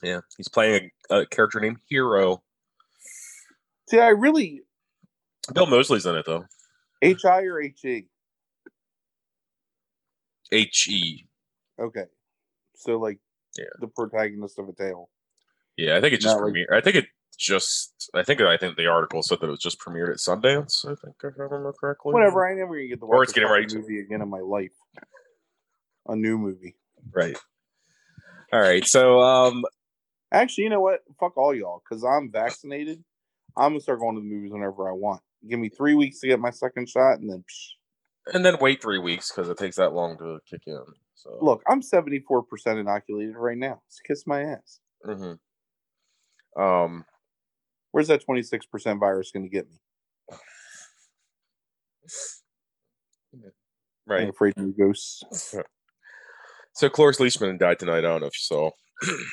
Yeah, 0.02 0.20
he's 0.36 0.48
playing 0.48 0.90
a, 1.10 1.20
a 1.20 1.26
character 1.26 1.58
named 1.58 1.78
Hero. 1.88 2.42
See, 3.88 3.98
I 3.98 4.08
really 4.08 4.62
Bill 5.52 5.66
Moseley's 5.66 6.06
in 6.06 6.14
it 6.14 6.26
though. 6.26 6.44
H 7.02 7.24
I 7.24 7.42
or 7.42 7.60
H 7.60 7.84
E. 10.88 11.26
Okay, 11.80 12.04
so 12.76 12.98
like 12.98 13.18
Yeah. 13.56 13.64
the 13.80 13.88
protagonist 13.88 14.58
of 14.58 14.68
a 14.68 14.72
tale. 14.72 15.10
Yeah, 15.76 15.96
I 15.96 16.00
think 16.00 16.14
it 16.14 16.20
just 16.20 16.36
Not 16.36 16.44
like- 16.44 16.54
premiered. 16.54 16.72
I 16.72 16.80
think 16.80 16.96
it 16.96 17.06
just. 17.38 18.10
I 18.14 18.22
think 18.22 18.40
I 18.42 18.56
think 18.58 18.76
the 18.76 18.86
article 18.86 19.22
said 19.22 19.40
that 19.40 19.46
it 19.46 19.50
was 19.50 19.60
just 19.60 19.80
premiered 19.80 20.10
at 20.10 20.18
Sundance. 20.18 20.84
I 20.84 20.94
think 21.02 21.16
if 21.24 21.34
I 21.38 21.42
remember 21.44 21.72
correctly. 21.72 22.12
Whatever. 22.12 22.46
I 22.46 22.54
never 22.54 22.78
get 22.82 23.00
the 23.00 23.06
Or 23.06 23.22
it's 23.22 23.32
getting 23.32 23.50
ready 23.50 23.66
to- 23.66 23.78
movie 23.78 24.00
again 24.00 24.20
in 24.20 24.28
my 24.28 24.40
life. 24.40 24.74
A 26.06 26.16
new 26.16 26.36
movie. 26.38 26.76
Right. 27.12 27.36
All 28.52 28.60
right. 28.60 28.84
So 28.84 29.20
um, 29.20 29.64
Actually, 30.32 30.64
you 30.64 30.70
know 30.70 30.80
what? 30.80 31.00
Fuck 31.18 31.36
all 31.36 31.54
y'all, 31.54 31.82
because 31.82 32.04
I'm 32.04 32.30
vaccinated. 32.30 33.02
I'm 33.56 33.70
gonna 33.70 33.80
start 33.80 33.98
going 34.00 34.14
to 34.16 34.20
the 34.20 34.26
movies 34.28 34.52
whenever 34.52 34.88
I 34.88 34.92
want. 34.92 35.22
Give 35.48 35.58
me 35.58 35.68
three 35.70 35.94
weeks 35.94 36.20
to 36.20 36.28
get 36.28 36.38
my 36.38 36.50
second 36.50 36.88
shot, 36.88 37.18
and 37.18 37.28
then 37.30 37.42
psh. 37.42 38.34
and 38.34 38.44
then 38.44 38.56
wait 38.60 38.80
three 38.80 38.98
weeks 38.98 39.30
because 39.32 39.48
it 39.48 39.58
takes 39.58 39.76
that 39.76 39.92
long 39.92 40.16
to 40.18 40.38
kick 40.48 40.62
in. 40.66 40.84
So 41.22 41.38
look, 41.42 41.62
I'm 41.68 41.82
74 41.82 42.42
percent 42.44 42.78
inoculated 42.78 43.36
right 43.36 43.58
now. 43.58 43.82
Just 43.88 44.04
kiss 44.04 44.26
my 44.26 44.42
ass. 44.42 44.80
hmm 45.04 45.32
Um. 46.60 47.04
Where's 47.92 48.08
that 48.08 48.24
26 48.24 48.66
percent 48.66 49.00
virus 49.00 49.30
gonna 49.32 49.48
get 49.48 49.66
me? 49.68 49.76
right. 54.06 54.22
I'm 54.22 54.30
afraid 54.30 54.54
of 54.56 54.76
ghosts. 54.78 55.54
So 56.72 56.88
Cloris 56.88 57.18
Leachman 57.18 57.58
died 57.58 57.78
tonight. 57.80 57.98
I 57.98 58.02
don't 58.02 58.20
know 58.20 58.28
if 58.28 58.34
you 58.36 58.42
saw. 58.42 58.70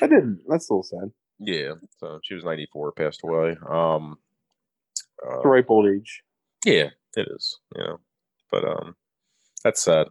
I 0.02 0.06
didn't. 0.08 0.40
That's 0.48 0.68
a 0.68 0.72
little 0.74 0.82
sad. 0.82 1.10
Yeah. 1.38 1.74
So 1.98 2.18
she 2.22 2.34
was 2.34 2.44
94, 2.44 2.92
passed 2.92 3.20
away. 3.24 3.56
Um. 3.70 4.18
uh, 5.24 5.40
ripe 5.48 5.70
old 5.70 5.88
age. 5.88 6.22
Yeah, 6.66 6.90
it 7.16 7.28
is. 7.30 7.58
You 7.76 7.84
know, 7.84 8.00
but 8.50 8.64
um, 8.64 8.96
that's 9.62 9.82
sad. 9.82 10.08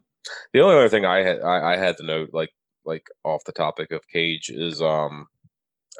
The 0.54 0.62
only 0.62 0.76
other 0.76 0.90
thing 0.90 1.06
I 1.06 1.24
had 1.24 1.42
I, 1.42 1.74
I 1.74 1.78
had 1.78 1.98
to 1.98 2.06
note, 2.06 2.30
like 2.34 2.52
like 2.86 3.08
off 3.24 3.44
the 3.46 3.52
topic 3.52 3.92
of 3.92 4.08
Cage, 4.08 4.50
is 4.50 4.82
um, 4.82 5.28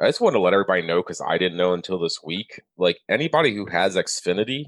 I 0.00 0.06
just 0.08 0.20
wanted 0.20 0.34
to 0.38 0.42
let 0.42 0.54
everybody 0.54 0.82
know 0.86 1.02
because 1.02 1.20
I 1.20 1.38
didn't 1.38 1.58
know 1.58 1.74
until 1.74 1.98
this 1.98 2.18
week. 2.24 2.62
Like 2.78 2.98
anybody 3.08 3.54
who 3.54 3.66
has 3.66 3.96
Xfinity, 3.96 4.66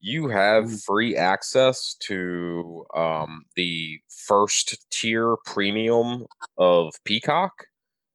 you 0.00 0.28
have 0.28 0.64
Mm. 0.64 0.84
free 0.84 1.16
access 1.16 1.94
to 2.08 2.86
um 2.94 3.44
the 3.56 4.00
first 4.28 4.86
tier 4.90 5.36
premium 5.46 6.26
of 6.58 6.94
Peacock. 7.04 7.52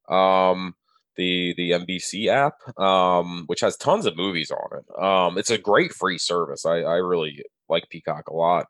Um, 0.09 0.75
the 1.15 1.53
the 1.57 1.71
NBC 1.73 2.27
app, 2.27 2.55
um, 2.79 3.43
which 3.47 3.61
has 3.61 3.77
tons 3.77 4.05
of 4.05 4.17
movies 4.17 4.51
on 4.51 4.79
it. 4.79 5.03
Um, 5.03 5.37
it's 5.37 5.51
a 5.51 5.57
great 5.57 5.93
free 5.93 6.17
service. 6.17 6.65
I, 6.65 6.77
I 6.81 6.95
really 6.95 7.43
like 7.69 7.89
Peacock 7.89 8.27
a 8.29 8.33
lot. 8.33 8.67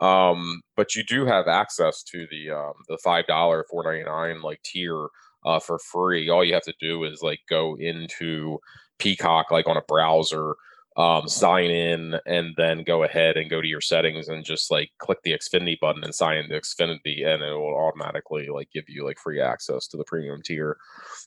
Um, 0.00 0.60
but 0.76 0.94
you 0.94 1.04
do 1.04 1.24
have 1.26 1.46
access 1.46 2.02
to 2.04 2.26
the 2.30 2.50
um, 2.50 2.72
the 2.88 2.98
five 3.02 3.26
dollar 3.26 3.64
four 3.70 3.84
ninety 3.84 4.04
nine 4.04 4.42
like 4.42 4.62
tier 4.62 5.08
uh, 5.44 5.60
for 5.60 5.78
free. 5.78 6.28
All 6.28 6.44
you 6.44 6.54
have 6.54 6.64
to 6.64 6.74
do 6.80 7.04
is 7.04 7.22
like 7.22 7.40
go 7.48 7.76
into 7.78 8.58
Peacock 8.98 9.50
like 9.50 9.68
on 9.68 9.76
a 9.76 9.82
browser, 9.82 10.54
um, 10.96 11.28
sign 11.28 11.70
in, 11.70 12.16
and 12.26 12.54
then 12.56 12.82
go 12.82 13.04
ahead 13.04 13.36
and 13.36 13.50
go 13.50 13.60
to 13.60 13.68
your 13.68 13.80
settings 13.80 14.28
and 14.28 14.44
just 14.44 14.70
like 14.70 14.90
click 14.98 15.18
the 15.22 15.32
Xfinity 15.32 15.78
button 15.78 16.02
and 16.02 16.14
sign 16.14 16.38
into 16.38 16.54
Xfinity, 16.54 17.24
and 17.24 17.42
it 17.42 17.52
will 17.52 17.76
automatically 17.76 18.48
like 18.48 18.70
give 18.72 18.84
you 18.88 19.04
like 19.04 19.18
free 19.18 19.40
access 19.40 19.86
to 19.88 19.96
the 19.96 20.04
premium 20.04 20.40
tier. 20.44 20.76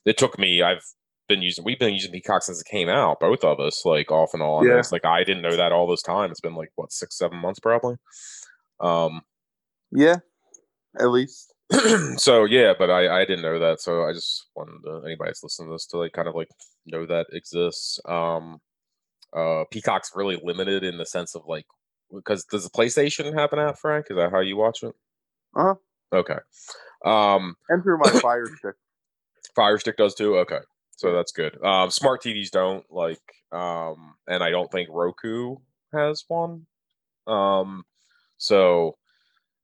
It 0.04 0.18
took 0.18 0.38
me. 0.38 0.62
I've 0.62 0.84
been 1.28 1.42
using. 1.42 1.64
We've 1.64 1.78
been 1.78 1.94
using 1.94 2.12
Peacock 2.12 2.42
since 2.42 2.60
it 2.60 2.66
came 2.66 2.88
out, 2.88 3.20
both 3.20 3.44
of 3.44 3.60
us, 3.60 3.84
like 3.84 4.10
off 4.10 4.34
and 4.34 4.42
on. 4.42 4.66
Yeah. 4.66 4.78
It's 4.78 4.92
like 4.92 5.04
I 5.04 5.24
didn't 5.24 5.42
know 5.42 5.56
that 5.56 5.72
all 5.72 5.86
this 5.86 6.02
time. 6.02 6.30
It's 6.30 6.40
been 6.40 6.54
like 6.54 6.70
what 6.76 6.92
six, 6.92 7.16
seven 7.16 7.38
months 7.38 7.60
probably. 7.60 7.96
Um. 8.80 9.22
Yeah, 9.92 10.16
at 10.98 11.10
least. 11.10 11.54
so 12.16 12.44
yeah, 12.44 12.72
but 12.78 12.90
I 12.90 13.20
I 13.22 13.24
didn't 13.24 13.42
know 13.42 13.58
that, 13.58 13.80
so 13.80 14.04
I 14.04 14.12
just 14.12 14.46
wanted 14.56 14.82
to, 14.84 15.02
anybody 15.06 15.30
that's 15.30 15.42
listening 15.42 15.68
to 15.68 15.74
this 15.74 15.86
to 15.88 15.98
like 15.98 16.12
kind 16.12 16.28
of 16.28 16.34
like 16.34 16.48
know 16.86 17.06
that 17.06 17.26
exists. 17.32 18.00
Um, 18.06 18.60
uh, 19.36 19.64
Peacock's 19.70 20.12
really 20.14 20.40
limited 20.42 20.84
in 20.84 20.98
the 20.98 21.06
sense 21.06 21.34
of 21.34 21.42
like 21.46 21.66
because 22.14 22.44
does 22.44 22.64
the 22.64 22.70
PlayStation 22.70 23.34
have 23.38 23.52
an 23.52 23.58
app, 23.58 23.78
Frank? 23.78 24.06
Is 24.10 24.16
that 24.16 24.30
how 24.32 24.40
you 24.40 24.56
watch 24.56 24.82
it? 24.82 24.94
Uh 25.56 25.62
huh. 25.64 25.74
Okay. 26.12 26.38
Um, 27.04 27.56
And 27.68 27.82
through 27.82 27.98
my 27.98 28.10
Fire 28.20 28.46
Stick. 28.46 28.74
Fire 29.54 29.78
Stick 29.78 29.96
does 29.96 30.14
too. 30.14 30.38
Okay, 30.38 30.60
so 30.96 31.12
that's 31.12 31.32
good. 31.32 31.62
Um, 31.64 31.90
smart 31.90 32.22
TVs 32.22 32.50
don't 32.50 32.84
like, 32.90 33.20
um, 33.52 34.14
and 34.26 34.42
I 34.42 34.50
don't 34.50 34.70
think 34.72 34.88
Roku 34.90 35.56
has 35.92 36.24
one. 36.28 36.66
Um, 37.26 37.84
so 38.38 38.96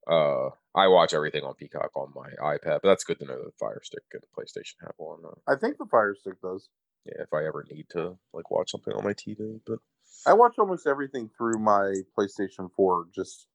uh, 0.06 0.48
I 0.74 0.88
watch 0.88 1.14
everything 1.14 1.44
on 1.44 1.54
Peacock 1.54 1.90
on 1.96 2.12
my 2.14 2.28
iPad, 2.42 2.80
but 2.82 2.88
that's 2.88 3.04
good 3.04 3.18
to 3.20 3.24
know 3.24 3.42
that 3.44 3.58
Fire 3.58 3.80
Stick 3.82 4.02
and 4.12 4.22
PlayStation 4.36 4.74
have 4.82 4.94
one. 4.98 5.20
Uh, 5.24 5.50
I 5.50 5.56
think 5.56 5.78
the 5.78 5.86
Fire 5.86 6.14
Stick 6.14 6.40
does. 6.42 6.68
yeah, 7.06 7.22
if 7.22 7.32
I 7.32 7.46
ever 7.46 7.64
need 7.70 7.86
to 7.90 8.16
like 8.32 8.50
watch 8.50 8.70
something 8.70 8.92
on 8.92 9.04
my 9.04 9.14
TV, 9.14 9.60
but 9.66 9.78
I 10.26 10.32
watch 10.32 10.54
almost 10.58 10.86
everything 10.86 11.30
through 11.36 11.58
my 11.58 11.94
PlayStation 12.18 12.70
4, 12.76 13.06
just 13.14 13.46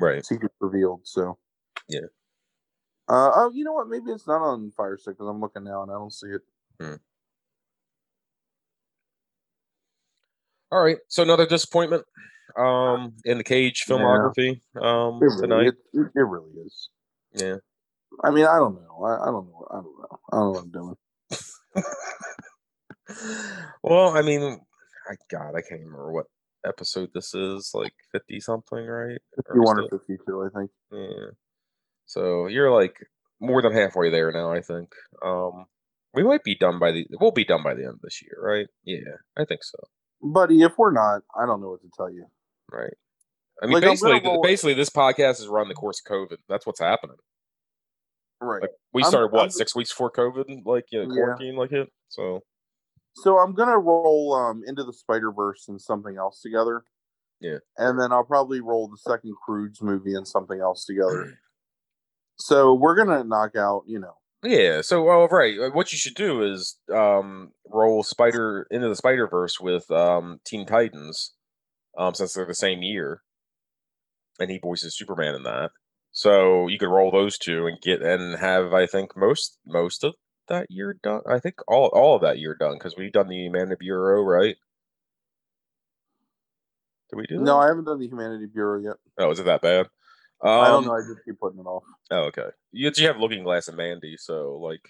right, 0.00 0.24
secret 0.24 0.52
revealed. 0.60 1.02
So 1.04 1.38
Yeah. 1.88 2.06
Uh, 3.06 3.30
oh, 3.34 3.52
you 3.52 3.64
know 3.64 3.74
what? 3.74 3.88
Maybe 3.88 4.10
it's 4.10 4.26
not 4.26 4.40
on 4.40 4.72
Fire 4.76 4.96
Stick 4.96 5.14
because 5.18 5.28
I'm 5.28 5.40
looking 5.40 5.64
now 5.64 5.82
and 5.82 5.90
I 5.90 5.94
don't 5.94 6.12
see 6.12 6.28
it. 6.28 6.40
All 10.74 10.82
right. 10.82 10.98
So 11.08 11.22
another 11.22 11.46
disappointment 11.46 12.04
um 12.58 13.14
in 13.24 13.38
the 13.38 13.44
Cage 13.44 13.84
Yeah. 13.88 13.96
filmography 13.96 14.60
um 14.80 15.20
It 15.22 15.26
really, 15.26 15.40
tonight. 15.40 15.66
it, 15.68 15.74
it, 15.92 16.06
it 16.14 16.20
really 16.20 16.50
is. 16.66 16.88
Yeah. 17.32 17.56
I 18.22 18.30
mean, 18.30 18.44
I 18.46 18.56
don't 18.58 18.74
know. 18.74 19.02
I, 19.04 19.22
I 19.22 19.26
don't 19.26 19.46
know. 19.46 19.66
I 19.70 19.74
don't 19.76 19.98
know. 19.98 20.18
I 20.32 20.36
don't 20.36 20.44
know 20.44 20.50
what 20.50 20.62
I'm 20.64 20.70
doing. 20.70 20.96
well, 23.82 24.16
I 24.16 24.22
mean, 24.22 24.60
I 25.10 25.14
God, 25.30 25.54
I 25.56 25.60
can't 25.62 25.80
remember 25.80 26.12
what 26.12 26.26
episode 26.66 27.10
this 27.14 27.34
is. 27.34 27.70
Like 27.74 27.92
fifty 28.12 28.40
something, 28.40 28.84
right? 28.86 29.18
Or 29.48 29.54
You 29.54 29.84
is 29.84 29.88
52, 29.90 30.50
I 30.54 30.58
think. 30.58 30.70
Yeah. 30.92 31.30
So 32.06 32.46
you're 32.46 32.70
like 32.70 32.96
more 33.40 33.62
than 33.62 33.72
halfway 33.72 34.10
there 34.10 34.30
now, 34.32 34.52
I 34.52 34.60
think. 34.60 34.92
Um 35.24 35.66
we 36.12 36.22
might 36.22 36.44
be 36.44 36.54
done 36.54 36.78
by 36.78 36.92
the 36.92 37.06
we'll 37.20 37.32
be 37.32 37.44
done 37.44 37.62
by 37.64 37.74
the 37.74 37.82
end 37.84 37.94
of 37.94 38.00
this 38.02 38.22
year, 38.22 38.38
right? 38.40 38.66
Yeah, 38.84 39.16
I 39.36 39.44
think 39.44 39.64
so. 39.64 39.78
Buddy, 40.24 40.62
if 40.62 40.72
we're 40.78 40.90
not, 40.92 41.22
I 41.38 41.46
don't 41.46 41.60
know 41.60 41.70
what 41.70 41.82
to 41.82 41.90
tell 41.96 42.10
you. 42.10 42.24
Right. 42.72 42.94
I 43.62 43.66
mean 43.66 43.74
Like, 43.74 43.82
basically 43.84 44.20
basically 44.42 44.74
this 44.74 44.90
podcast 44.90 45.40
is 45.40 45.46
run 45.48 45.68
the 45.68 45.74
course 45.74 46.00
of 46.04 46.10
COVID. 46.10 46.38
That's 46.48 46.66
what's 46.66 46.80
happening. 46.80 47.16
Right. 48.40 48.62
Like 48.62 48.70
we 48.92 49.02
I'm- 49.02 49.10
started 49.10 49.32
what, 49.32 49.40
I'm- 49.42 49.50
six 49.50 49.76
weeks 49.76 49.90
before 49.92 50.10
COVID, 50.10 50.64
like 50.66 50.86
you 50.90 51.06
know, 51.06 51.14
Yeah. 51.14 51.22
quarantine 51.22 51.56
like 51.56 51.72
it. 51.72 51.92
So 52.08 52.42
So 53.16 53.38
I'm 53.38 53.52
gonna 53.54 53.78
roll 53.78 54.34
um 54.34 54.62
into 54.66 54.82
the 54.82 54.92
Spider 54.92 55.30
Verse 55.30 55.68
and 55.68 55.80
something 55.80 56.16
else 56.16 56.40
together. 56.40 56.84
Yeah. 57.40 57.58
And 57.78 58.00
then 58.00 58.10
I'll 58.12 58.24
probably 58.24 58.60
roll 58.60 58.88
the 58.88 58.96
second 58.96 59.34
Croods 59.44 59.80
movie 59.82 60.14
and 60.14 60.26
something 60.26 60.60
else 60.60 60.84
together. 60.84 61.38
so 62.38 62.74
we're 62.74 62.96
gonna 62.96 63.22
knock 63.22 63.54
out, 63.56 63.84
you 63.86 64.00
know. 64.00 64.16
Yeah, 64.44 64.82
so 64.82 65.02
well, 65.02 65.26
right. 65.28 65.58
uh, 65.58 65.70
What 65.70 65.90
you 65.90 65.98
should 65.98 66.14
do 66.14 66.42
is 66.42 66.78
um, 66.94 67.52
roll 67.66 68.02
Spider 68.02 68.66
into 68.70 68.88
the 68.88 68.96
Spider 68.96 69.26
Verse 69.26 69.58
with 69.58 69.90
um, 69.90 70.40
Teen 70.44 70.66
Titans, 70.66 71.32
um, 71.96 72.14
since 72.14 72.34
they're 72.34 72.44
the 72.44 72.54
same 72.54 72.82
year, 72.82 73.22
and 74.38 74.50
he 74.50 74.58
voices 74.58 74.96
Superman 74.96 75.34
in 75.34 75.44
that. 75.44 75.70
So 76.12 76.68
you 76.68 76.78
could 76.78 76.90
roll 76.90 77.10
those 77.10 77.38
two 77.38 77.66
and 77.66 77.80
get 77.80 78.02
and 78.02 78.38
have 78.38 78.72
I 78.74 78.86
think 78.86 79.16
most 79.16 79.58
most 79.66 80.04
of 80.04 80.14
that 80.48 80.66
year 80.68 80.96
done. 81.02 81.22
I 81.26 81.38
think 81.38 81.56
all 81.66 81.86
all 81.88 82.16
of 82.16 82.22
that 82.22 82.38
year 82.38 82.54
done 82.54 82.74
because 82.74 82.94
we've 82.96 83.12
done 83.12 83.28
the 83.28 83.36
Humanity 83.36 83.76
Bureau, 83.80 84.22
right? 84.22 84.56
Did 87.10 87.16
we 87.16 87.26
do? 87.26 87.38
No. 87.38 87.58
I 87.58 87.68
haven't 87.68 87.84
done 87.84 87.98
the 87.98 88.08
Humanity 88.08 88.46
Bureau 88.46 88.78
yet. 88.80 88.96
Oh, 89.18 89.30
is 89.30 89.40
it 89.40 89.46
that 89.46 89.62
bad? 89.62 89.86
Um, 90.42 90.50
I 90.50 90.68
don't 90.68 90.84
know. 90.84 90.94
I 90.94 91.00
just 91.00 91.24
keep 91.24 91.38
putting 91.40 91.60
it 91.60 91.66
off. 91.66 91.84
Oh, 92.10 92.24
okay. 92.24 92.48
You, 92.72 92.90
you 92.96 93.06
have 93.06 93.18
Looking 93.18 93.44
Glass 93.44 93.68
and 93.68 93.76
Mandy, 93.76 94.16
so 94.18 94.58
like, 94.58 94.86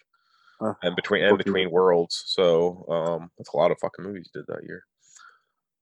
Uh, 0.61 0.75
and 0.83 0.97
between 0.97 1.25
and 1.25 1.39
between 1.39 1.71
worlds. 1.71 2.25
So 2.27 2.87
um, 2.89 3.31
that's 3.39 3.53
a 3.53 3.57
lot 3.57 3.71
of 3.71 3.79
fucking 3.81 4.05
movies 4.05 4.31
you 4.35 4.41
did 4.41 4.47
that 4.49 4.65
year. 4.65 4.85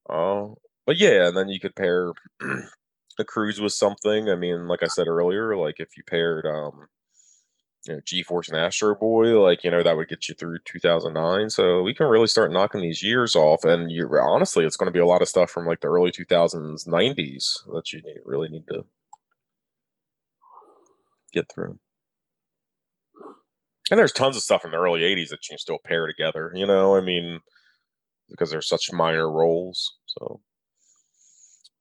Uh, 0.08 0.54
but 0.86 0.96
yeah, 0.96 1.28
and 1.28 1.36
then 1.36 1.48
you 1.48 1.60
could 1.60 1.76
pair 1.76 2.12
a 3.18 3.24
cruise 3.24 3.60
with 3.60 3.72
something. 3.72 4.28
I 4.28 4.34
mean, 4.36 4.66
like 4.68 4.82
I 4.82 4.88
said 4.88 5.08
earlier, 5.08 5.56
like 5.56 5.76
if 5.78 5.96
you 5.96 6.02
paired 6.06 6.46
um, 6.46 6.88
you 7.86 7.94
know, 7.94 8.00
G 8.04 8.22
Force 8.22 8.48
and 8.48 8.56
Astro 8.58 8.94
Boy, 8.94 9.40
like 9.40 9.64
you 9.64 9.70
know 9.70 9.82
that 9.82 9.96
would 9.96 10.08
get 10.08 10.28
you 10.28 10.34
through 10.34 10.58
2009. 10.64 11.50
So 11.50 11.82
we 11.82 11.94
can 11.94 12.06
really 12.06 12.26
start 12.26 12.52
knocking 12.52 12.80
these 12.80 13.02
years 13.02 13.34
off. 13.36 13.64
And 13.64 13.90
you 13.90 14.08
honestly, 14.20 14.64
it's 14.64 14.76
going 14.76 14.86
to 14.86 14.92
be 14.92 15.00
a 15.00 15.06
lot 15.06 15.22
of 15.22 15.28
stuff 15.28 15.50
from 15.50 15.66
like 15.66 15.80
the 15.80 15.88
early 15.88 16.10
2000s, 16.10 16.86
90s 16.86 17.58
that 17.72 17.92
you 17.92 18.02
need, 18.02 18.18
really 18.24 18.48
need 18.48 18.66
to 18.68 18.84
get 21.32 21.46
through. 21.52 21.78
And 23.90 23.98
there's 23.98 24.12
tons 24.12 24.36
of 24.36 24.42
stuff 24.42 24.64
in 24.64 24.70
the 24.70 24.78
early 24.78 25.00
80s 25.00 25.28
that 25.30 25.40
you 25.48 25.52
can 25.52 25.58
still 25.58 25.78
pair 25.84 26.06
together, 26.06 26.52
you 26.54 26.66
know? 26.66 26.96
I 26.96 27.00
mean, 27.00 27.40
because 28.30 28.50
they're 28.50 28.62
such 28.62 28.92
minor 28.92 29.30
roles. 29.30 29.96
So 30.06 30.40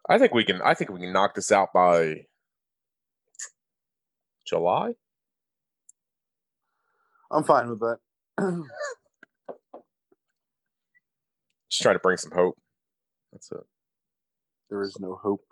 I 0.10 0.18
think 0.18 0.34
we 0.34 0.44
can 0.44 0.62
I 0.62 0.74
think 0.74 0.92
we 0.92 1.00
can 1.00 1.14
knock 1.14 1.36
this 1.36 1.52
out 1.52 1.70
by 1.74 2.26
July. 4.46 4.94
I'm 7.32 7.44
fine 7.44 7.70
with 7.70 7.80
that. 7.80 7.98
Just 11.70 11.84
trying 11.84 11.96
to 11.96 12.00
bring 12.00 12.18
some 12.18 12.32
hope. 12.32 12.58
That's 13.32 13.50
it. 13.52 13.62
there 14.70 14.82
is 14.82 15.00
no 15.00 15.16
hope. 15.16 15.46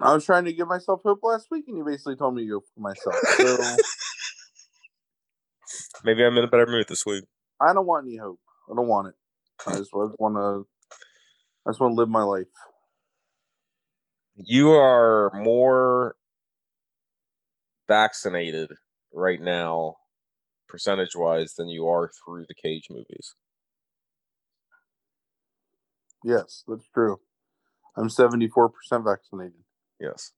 I 0.00 0.14
was 0.14 0.24
trying 0.24 0.44
to 0.44 0.52
give 0.52 0.68
myself 0.68 1.00
hope 1.04 1.20
last 1.22 1.48
week, 1.50 1.64
and 1.68 1.78
you 1.78 1.84
basically 1.84 2.16
told 2.16 2.34
me 2.34 2.42
to 2.42 2.48
go 2.48 2.60
for 2.74 2.80
myself. 2.80 3.16
So 3.38 3.56
Maybe 6.04 6.24
I'm 6.24 6.36
in 6.36 6.44
a 6.44 6.48
better 6.48 6.66
mood 6.66 6.86
this 6.88 7.06
week. 7.06 7.24
I 7.60 7.72
don't 7.72 7.86
want 7.86 8.06
any 8.06 8.16
hope. 8.16 8.38
I 8.70 8.76
don't 8.76 8.88
want 8.88 9.08
it. 9.08 9.14
I 9.66 9.76
just 9.76 9.90
want 9.92 10.36
to. 10.36 10.66
I 11.66 11.70
just 11.70 11.80
want 11.80 11.92
to 11.92 11.96
live 11.96 12.08
my 12.08 12.22
life. 12.22 12.46
You 14.36 14.72
are 14.72 15.30
more 15.34 16.16
vaccinated 17.88 18.70
right 19.12 19.40
now, 19.40 19.96
percentage 20.68 21.16
wise, 21.16 21.54
than 21.54 21.68
you 21.68 21.88
are 21.88 22.10
through 22.24 22.44
the 22.48 22.54
Cage 22.54 22.86
movies. 22.90 23.34
Yes, 26.22 26.64
that's 26.68 26.86
true. 26.92 27.20
I'm 27.96 28.08
74% 28.08 28.70
vaccinated. 29.04 29.54
Yes. 30.00 30.32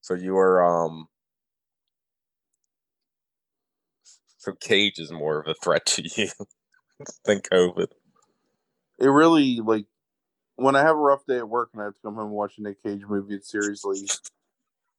So 0.00 0.14
you 0.14 0.36
are 0.36 0.62
um 0.62 1.06
so 4.38 4.52
Cage 4.52 4.98
is 4.98 5.10
more 5.10 5.40
of 5.40 5.48
a 5.48 5.54
threat 5.62 5.84
to 5.86 6.02
you 6.02 6.28
than 7.24 7.40
COVID. 7.40 7.88
It 8.98 9.08
really 9.08 9.60
like 9.60 9.86
when 10.56 10.76
I 10.76 10.80
have 10.80 10.96
a 10.96 11.00
rough 11.00 11.26
day 11.26 11.38
at 11.38 11.48
work 11.48 11.70
and 11.72 11.82
I 11.82 11.86
have 11.86 11.94
to 11.94 12.00
come 12.00 12.14
home 12.14 12.26
and 12.26 12.32
watch 12.32 12.54
a 12.58 12.62
Nick 12.62 12.82
Cage 12.82 13.02
movie. 13.08 13.34
It 13.34 13.44
seriously, 13.44 14.08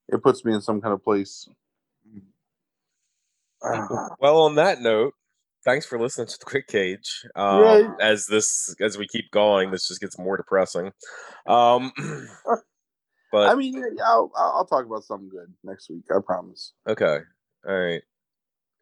it 0.07 0.24
puts 0.24 0.45
me 0.45 0.53
in 0.53 0.61
some 0.61 0.82
kind 0.82 0.93
of 0.93 1.03
place. 1.03 1.47
Well, 4.22 4.43
on 4.43 4.55
that 4.55 4.80
note, 4.80 5.15
thanks 5.65 5.86
for 5.86 5.99
listening 5.99 6.28
to 6.28 6.38
the 6.39 6.45
Quick 6.45 6.67
Cage. 6.67 7.26
Um, 7.36 7.61
Yay. 7.61 7.88
as 7.99 8.26
this 8.26 8.74
as 8.80 8.97
we 8.97 9.05
keep 9.05 9.32
going, 9.32 9.72
this 9.72 9.88
just 9.88 9.99
gets 9.99 10.17
more 10.17 10.38
depressing. 10.38 10.91
Um 11.45 11.91
but 13.32 13.50
I 13.50 13.56
mean, 13.56 13.84
I'll 14.06 14.32
I'll 14.36 14.66
talk 14.66 14.86
about 14.86 15.04
something 15.04 15.30
good 15.30 15.54
next 15.64 15.90
week. 15.90 16.04
I 16.12 16.20
promise. 16.26 16.74
okay. 16.88 17.20
All 17.68 17.78
right. 17.78 18.02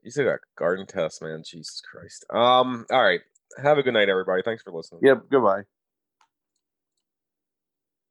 You 0.03 0.11
still 0.11 0.25
got 0.25 0.39
Guarding 0.57 0.85
Tess, 0.85 1.21
man. 1.21 1.43
Jesus 1.45 1.81
Christ. 1.81 2.25
Um, 2.29 2.85
all 2.91 3.01
right. 3.03 3.21
Have 3.61 3.77
a 3.77 3.83
good 3.83 3.93
night, 3.93 4.09
everybody. 4.09 4.41
Thanks 4.43 4.63
for 4.63 4.71
listening. 4.71 5.01
Yep. 5.03 5.23
Goodbye. 5.31 5.63